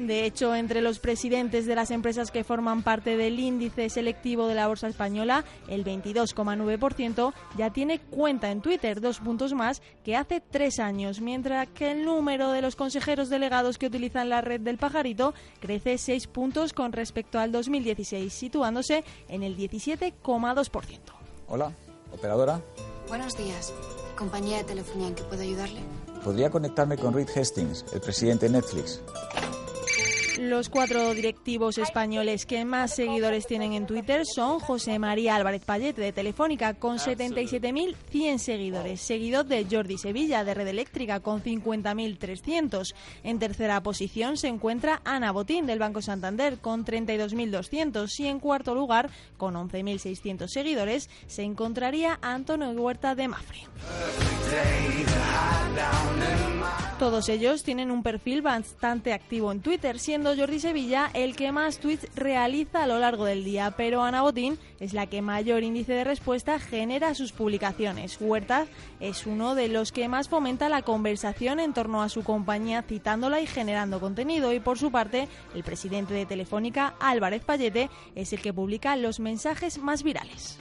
De 0.00 0.24
hecho, 0.24 0.54
entre 0.54 0.80
los 0.80 0.98
presidentes 0.98 1.66
de 1.66 1.74
las 1.74 1.90
empresas 1.90 2.30
que 2.30 2.42
forman 2.42 2.82
parte 2.82 3.18
del 3.18 3.38
índice 3.38 3.90
selectivo 3.90 4.46
de 4.46 4.54
la 4.54 4.66
Bolsa 4.66 4.88
Española, 4.88 5.44
el 5.68 5.84
22,9% 5.84 7.34
ya 7.58 7.70
tiene 7.70 7.98
cuenta 7.98 8.50
en 8.50 8.62
Twitter, 8.62 9.02
dos 9.02 9.20
puntos 9.20 9.52
más 9.52 9.82
que 10.02 10.16
hace 10.16 10.40
tres 10.40 10.78
años, 10.78 11.20
mientras 11.20 11.68
que 11.68 11.92
el 11.92 12.06
número 12.06 12.50
de 12.50 12.62
los 12.62 12.76
consejeros 12.76 13.28
delegados 13.28 13.76
que 13.76 13.88
utilizan 13.88 14.30
la 14.30 14.40
red 14.40 14.62
del 14.62 14.78
pajarito 14.78 15.34
crece 15.60 15.98
seis 15.98 16.26
puntos 16.26 16.72
con 16.72 16.92
respecto 16.92 17.38
al 17.38 17.52
2016, 17.52 18.32
situándose 18.32 19.04
en 19.28 19.42
el 19.42 19.54
17,2%. 19.54 20.98
Hola, 21.48 21.72
operadora. 22.10 22.62
Buenos 23.06 23.36
días. 23.36 23.74
Compañía 24.16 24.58
de 24.58 24.64
telefonía, 24.64 25.08
¿en 25.08 25.14
qué 25.14 25.24
puedo 25.24 25.42
ayudarle? 25.42 25.80
¿Podría 26.24 26.48
conectarme 26.48 26.96
con 26.96 27.12
Reed 27.12 27.28
Hastings, 27.36 27.84
el 27.92 28.00
presidente 28.00 28.46
de 28.46 28.52
Netflix? 28.52 29.02
Los 30.40 30.70
cuatro 30.70 31.12
directivos 31.12 31.76
españoles 31.76 32.46
que 32.46 32.64
más 32.64 32.94
seguidores 32.94 33.46
tienen 33.46 33.74
en 33.74 33.86
Twitter 33.86 34.22
son 34.24 34.58
José 34.58 34.98
María 34.98 35.36
Álvarez 35.36 35.62
Payete 35.66 36.00
de 36.00 36.14
Telefónica 36.14 36.72
con 36.72 36.96
77.100 36.96 38.38
seguidores, 38.38 39.02
seguido 39.02 39.44
de 39.44 39.66
Jordi 39.70 39.98
Sevilla 39.98 40.42
de 40.42 40.54
Red 40.54 40.68
Eléctrica 40.68 41.20
con 41.20 41.42
50.300. 41.42 42.94
En 43.22 43.38
tercera 43.38 43.82
posición 43.82 44.38
se 44.38 44.48
encuentra 44.48 45.02
Ana 45.04 45.30
Botín 45.30 45.66
del 45.66 45.78
Banco 45.78 46.00
Santander 46.00 46.56
con 46.56 46.86
32.200 46.86 48.08
y 48.20 48.26
en 48.28 48.40
cuarto 48.40 48.74
lugar, 48.74 49.10
con 49.36 49.56
11.600 49.56 50.48
seguidores, 50.48 51.10
se 51.26 51.42
encontraría 51.42 52.18
Antonio 52.22 52.70
Huerta 52.70 53.14
de 53.14 53.28
Mafre. 53.28 53.66
Todos 57.00 57.30
ellos 57.30 57.62
tienen 57.62 57.90
un 57.90 58.02
perfil 58.02 58.42
bastante 58.42 59.14
activo 59.14 59.50
en 59.52 59.62
Twitter, 59.62 59.98
siendo 59.98 60.29
Jordi 60.36 60.60
Sevilla 60.60 61.10
el 61.14 61.36
que 61.36 61.52
más 61.52 61.78
tweets 61.78 62.06
realiza 62.14 62.82
a 62.82 62.86
lo 62.86 62.98
largo 62.98 63.24
del 63.24 63.44
día, 63.44 63.74
pero 63.76 64.02
Ana 64.02 64.22
Botín 64.22 64.58
es 64.78 64.92
la 64.92 65.06
que 65.06 65.22
mayor 65.22 65.62
índice 65.62 65.92
de 65.92 66.04
respuesta 66.04 66.58
genera 66.58 67.14
sus 67.14 67.32
publicaciones. 67.32 68.18
Huerta 68.20 68.66
es 69.00 69.26
uno 69.26 69.54
de 69.54 69.68
los 69.68 69.92
que 69.92 70.08
más 70.08 70.28
fomenta 70.28 70.68
la 70.68 70.82
conversación 70.82 71.60
en 71.60 71.72
torno 71.72 72.02
a 72.02 72.08
su 72.08 72.22
compañía 72.22 72.82
citándola 72.82 73.40
y 73.40 73.46
generando 73.46 74.00
contenido 74.00 74.52
y 74.52 74.60
por 74.60 74.78
su 74.78 74.90
parte 74.90 75.28
el 75.54 75.64
presidente 75.64 76.14
de 76.14 76.26
Telefónica, 76.26 76.94
Álvarez 77.00 77.44
Payete, 77.44 77.90
es 78.14 78.32
el 78.32 78.40
que 78.40 78.52
publica 78.52 78.96
los 78.96 79.20
mensajes 79.20 79.78
más 79.78 80.02
virales. 80.02 80.58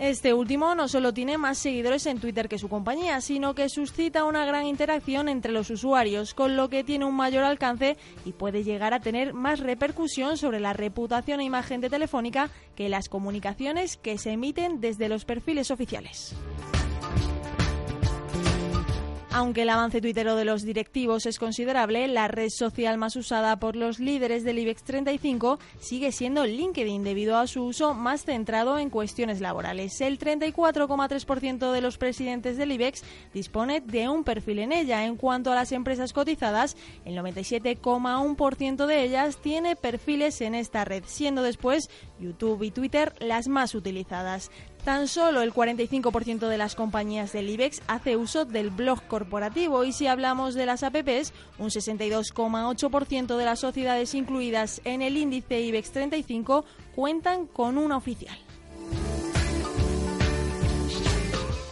Este 0.00 0.32
último 0.32 0.74
no 0.74 0.88
solo 0.88 1.12
tiene 1.12 1.36
más 1.36 1.58
seguidores 1.58 2.06
en 2.06 2.20
Twitter 2.20 2.48
que 2.48 2.58
su 2.58 2.70
compañía, 2.70 3.20
sino 3.20 3.54
que 3.54 3.68
suscita 3.68 4.24
una 4.24 4.46
gran 4.46 4.64
interacción 4.64 5.28
entre 5.28 5.52
los 5.52 5.68
usuarios, 5.68 6.32
con 6.32 6.56
lo 6.56 6.70
que 6.70 6.84
tiene 6.84 7.04
un 7.04 7.14
mayor 7.14 7.44
alcance 7.44 7.98
y 8.24 8.32
puede 8.32 8.64
llegar 8.64 8.94
a 8.94 9.00
tener 9.00 9.34
más 9.34 9.60
repercusión 9.60 10.38
sobre 10.38 10.58
la 10.58 10.72
reputación 10.72 11.40
e 11.40 11.44
imagen 11.44 11.82
de 11.82 11.90
Telefónica 11.90 12.48
que 12.76 12.88
las 12.88 13.10
comunicaciones 13.10 13.98
que 13.98 14.16
se 14.16 14.30
emiten 14.30 14.80
desde 14.80 15.10
los 15.10 15.26
perfiles 15.26 15.70
oficiales. 15.70 16.34
Aunque 19.32 19.62
el 19.62 19.70
avance 19.70 20.00
tuitero 20.00 20.34
de 20.34 20.44
los 20.44 20.64
directivos 20.64 21.24
es 21.24 21.38
considerable, 21.38 22.08
la 22.08 22.26
red 22.26 22.48
social 22.50 22.98
más 22.98 23.14
usada 23.14 23.60
por 23.60 23.76
los 23.76 24.00
líderes 24.00 24.42
del 24.42 24.58
IBEX 24.58 24.82
35 24.82 25.60
sigue 25.78 26.10
siendo 26.10 26.44
LinkedIn 26.44 27.04
debido 27.04 27.36
a 27.36 27.46
su 27.46 27.64
uso 27.64 27.94
más 27.94 28.24
centrado 28.24 28.80
en 28.80 28.90
cuestiones 28.90 29.40
laborales. 29.40 30.00
El 30.00 30.18
34,3% 30.18 31.70
de 31.70 31.80
los 31.80 31.96
presidentes 31.96 32.56
del 32.56 32.72
IBEX 32.72 33.04
dispone 33.32 33.80
de 33.80 34.08
un 34.08 34.24
perfil 34.24 34.58
en 34.58 34.72
ella. 34.72 35.06
En 35.06 35.14
cuanto 35.14 35.52
a 35.52 35.54
las 35.54 35.70
empresas 35.70 36.12
cotizadas, 36.12 36.76
el 37.04 37.16
97,1% 37.16 38.86
de 38.86 39.04
ellas 39.04 39.36
tiene 39.36 39.76
perfiles 39.76 40.40
en 40.40 40.56
esta 40.56 40.84
red, 40.84 41.04
siendo 41.06 41.44
después 41.44 41.88
YouTube 42.18 42.64
y 42.64 42.72
Twitter 42.72 43.14
las 43.20 43.46
más 43.46 43.76
utilizadas. 43.76 44.50
Tan 44.84 45.08
solo 45.08 45.42
el 45.42 45.52
45% 45.52 46.48
de 46.48 46.56
las 46.56 46.74
compañías 46.74 47.32
del 47.32 47.50
IBEX 47.50 47.82
hace 47.86 48.16
uso 48.16 48.46
del 48.46 48.70
blog 48.70 49.06
corporativo 49.08 49.84
y 49.84 49.92
si 49.92 50.06
hablamos 50.06 50.54
de 50.54 50.64
las 50.64 50.82
APPs, 50.82 51.34
un 51.58 51.68
62,8% 51.68 53.36
de 53.36 53.44
las 53.44 53.60
sociedades 53.60 54.14
incluidas 54.14 54.80
en 54.84 55.02
el 55.02 55.18
índice 55.18 55.60
IBEX 55.60 55.90
35 55.90 56.64
cuentan 56.94 57.46
con 57.46 57.76
una 57.76 57.98
oficial. 57.98 58.38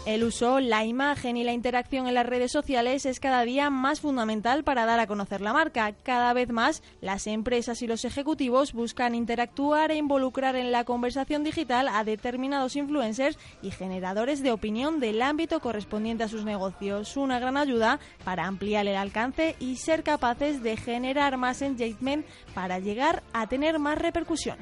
El 0.09 0.25
uso, 0.25 0.59
la 0.59 0.87
imagen 0.87 1.37
y 1.37 1.45
la 1.45 1.53
interacción 1.53 2.07
en 2.07 2.15
las 2.15 2.25
redes 2.25 2.51
sociales 2.51 3.05
es 3.05 3.21
cada 3.21 3.43
día 3.43 3.69
más 3.69 4.01
fundamental 4.01 4.65
para 4.65 4.87
dar 4.87 5.01
a 5.01 5.07
conocer 5.07 5.43
la 5.43 5.53
marca. 5.53 5.93
Cada 6.03 6.33
vez 6.33 6.49
más, 6.49 6.83
las 7.03 7.27
empresas 7.27 7.83
y 7.83 7.87
los 7.87 8.07
ejecutivos 8.07 8.73
buscan 8.73 9.15
interactuar 9.15 9.91
e 9.91 9.97
involucrar 9.97 10.57
en 10.57 10.73
la 10.73 10.85
conversación 10.85 11.45
digital 11.45 11.89
a 11.89 12.05
determinados 12.05 12.75
influencers 12.75 13.39
y 13.61 13.71
generadores 13.71 14.43
de 14.43 14.51
opinión 14.51 14.99
del 14.99 15.21
ámbito 15.21 15.61
correspondiente 15.61 16.25
a 16.25 16.29
sus 16.29 16.43
negocios. 16.43 17.15
Una 17.19 17.39
gran 17.39 17.59
ayuda 17.59 18.01
para 18.25 18.47
ampliar 18.47 18.87
el 18.87 18.97
alcance 18.97 19.57
y 19.61 19.77
ser 19.77 20.05
capaces 20.05 20.63
de 20.63 20.79
generar 20.79 21.37
más 21.37 21.61
engagement 21.61 22.25
para 22.55 22.79
llegar 22.79 23.23
a 23.35 23.47
tener 23.47 23.79
más 23.79 23.99
repercusión. 23.99 24.57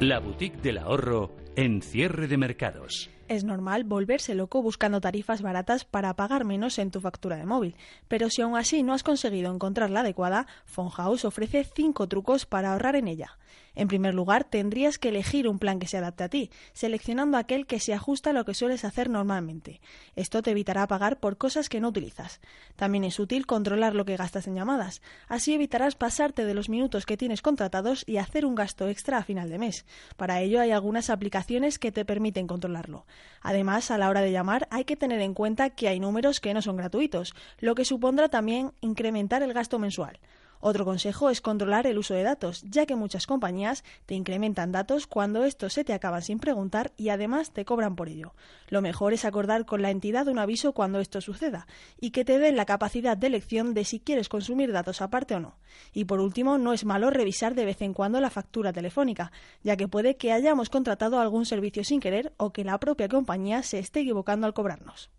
La 0.00 0.18
boutique 0.18 0.60
del 0.60 0.78
ahorro 0.78 1.34
en 1.56 1.80
cierre 1.80 2.26
de 2.26 2.36
mercados. 2.36 3.08
Es 3.26 3.42
normal 3.42 3.84
volverse 3.84 4.34
loco 4.34 4.60
buscando 4.60 5.00
tarifas 5.00 5.40
baratas 5.40 5.86
para 5.86 6.14
pagar 6.14 6.44
menos 6.44 6.78
en 6.78 6.90
tu 6.90 7.00
factura 7.00 7.36
de 7.36 7.46
móvil, 7.46 7.74
pero 8.06 8.28
si 8.28 8.42
aún 8.42 8.54
así 8.54 8.82
no 8.82 8.92
has 8.92 9.02
conseguido 9.02 9.50
encontrar 9.54 9.88
la 9.88 10.00
adecuada, 10.00 10.46
Fonhouse 10.66 11.24
ofrece 11.24 11.64
5 11.64 12.06
trucos 12.06 12.44
para 12.44 12.72
ahorrar 12.72 12.96
en 12.96 13.08
ella. 13.08 13.38
En 13.74 13.88
primer 13.88 14.14
lugar, 14.14 14.44
tendrías 14.44 14.98
que 14.98 15.08
elegir 15.08 15.48
un 15.48 15.58
plan 15.58 15.78
que 15.78 15.86
se 15.86 15.96
adapte 15.96 16.24
a 16.24 16.28
ti, 16.28 16.50
seleccionando 16.72 17.36
aquel 17.36 17.66
que 17.66 17.80
se 17.80 17.94
ajusta 17.94 18.30
a 18.30 18.32
lo 18.32 18.44
que 18.44 18.54
sueles 18.54 18.84
hacer 18.84 19.10
normalmente. 19.10 19.80
Esto 20.14 20.42
te 20.42 20.52
evitará 20.52 20.86
pagar 20.86 21.18
por 21.18 21.36
cosas 21.36 21.68
que 21.68 21.80
no 21.80 21.88
utilizas. 21.88 22.40
También 22.76 23.04
es 23.04 23.18
útil 23.18 23.46
controlar 23.46 23.94
lo 23.94 24.04
que 24.04 24.16
gastas 24.16 24.46
en 24.46 24.54
llamadas. 24.54 25.02
Así 25.28 25.54
evitarás 25.54 25.96
pasarte 25.96 26.44
de 26.44 26.54
los 26.54 26.68
minutos 26.68 27.06
que 27.06 27.16
tienes 27.16 27.42
contratados 27.42 28.04
y 28.06 28.18
hacer 28.18 28.46
un 28.46 28.54
gasto 28.54 28.88
extra 28.88 29.18
a 29.18 29.24
final 29.24 29.50
de 29.50 29.58
mes. 29.58 29.86
Para 30.16 30.40
ello 30.40 30.60
hay 30.60 30.70
algunas 30.70 31.10
aplicaciones 31.10 31.78
que 31.78 31.92
te 31.92 32.04
permiten 32.04 32.46
controlarlo. 32.46 33.06
Además, 33.40 33.90
a 33.90 33.98
la 33.98 34.08
hora 34.08 34.20
de 34.20 34.32
llamar 34.32 34.68
hay 34.70 34.84
que 34.84 34.96
tener 34.96 35.20
en 35.20 35.34
cuenta 35.34 35.70
que 35.70 35.88
hay 35.88 36.00
números 36.00 36.40
que 36.40 36.54
no 36.54 36.62
son 36.62 36.76
gratuitos, 36.76 37.34
lo 37.58 37.74
que 37.74 37.84
supondrá 37.84 38.28
también 38.28 38.72
incrementar 38.80 39.42
el 39.42 39.52
gasto 39.52 39.78
mensual. 39.78 40.20
Otro 40.60 40.84
consejo 40.84 41.30
es 41.30 41.40
controlar 41.40 41.86
el 41.86 41.98
uso 41.98 42.14
de 42.14 42.22
datos, 42.22 42.62
ya 42.62 42.86
que 42.86 42.96
muchas 42.96 43.26
compañías 43.26 43.84
te 44.06 44.14
incrementan 44.14 44.72
datos 44.72 45.06
cuando 45.06 45.44
estos 45.44 45.72
se 45.72 45.84
te 45.84 45.92
acaban 45.92 46.22
sin 46.22 46.38
preguntar 46.38 46.92
y 46.96 47.10
además 47.10 47.52
te 47.52 47.64
cobran 47.64 47.96
por 47.96 48.08
ello. 48.08 48.34
Lo 48.68 48.80
mejor 48.80 49.12
es 49.12 49.24
acordar 49.24 49.66
con 49.66 49.82
la 49.82 49.90
entidad 49.90 50.28
un 50.28 50.38
aviso 50.38 50.72
cuando 50.72 51.00
esto 51.00 51.20
suceda 51.20 51.66
y 52.00 52.10
que 52.10 52.24
te 52.24 52.38
den 52.38 52.56
la 52.56 52.64
capacidad 52.64 53.16
de 53.16 53.26
elección 53.26 53.74
de 53.74 53.84
si 53.84 54.00
quieres 54.00 54.28
consumir 54.28 54.72
datos 54.72 55.02
aparte 55.02 55.34
o 55.34 55.40
no. 55.40 55.56
Y 55.92 56.04
por 56.04 56.20
último, 56.20 56.58
no 56.58 56.72
es 56.72 56.84
malo 56.84 57.10
revisar 57.10 57.54
de 57.54 57.64
vez 57.64 57.82
en 57.82 57.94
cuando 57.94 58.20
la 58.20 58.30
factura 58.30 58.72
telefónica, 58.72 59.32
ya 59.62 59.76
que 59.76 59.88
puede 59.88 60.16
que 60.16 60.32
hayamos 60.32 60.70
contratado 60.70 61.20
algún 61.20 61.46
servicio 61.46 61.84
sin 61.84 62.00
querer 62.00 62.32
o 62.36 62.52
que 62.52 62.64
la 62.64 62.78
propia 62.78 63.08
compañía 63.08 63.62
se 63.62 63.78
esté 63.78 64.00
equivocando 64.00 64.46
al 64.46 64.54
cobrarnos. 64.54 65.10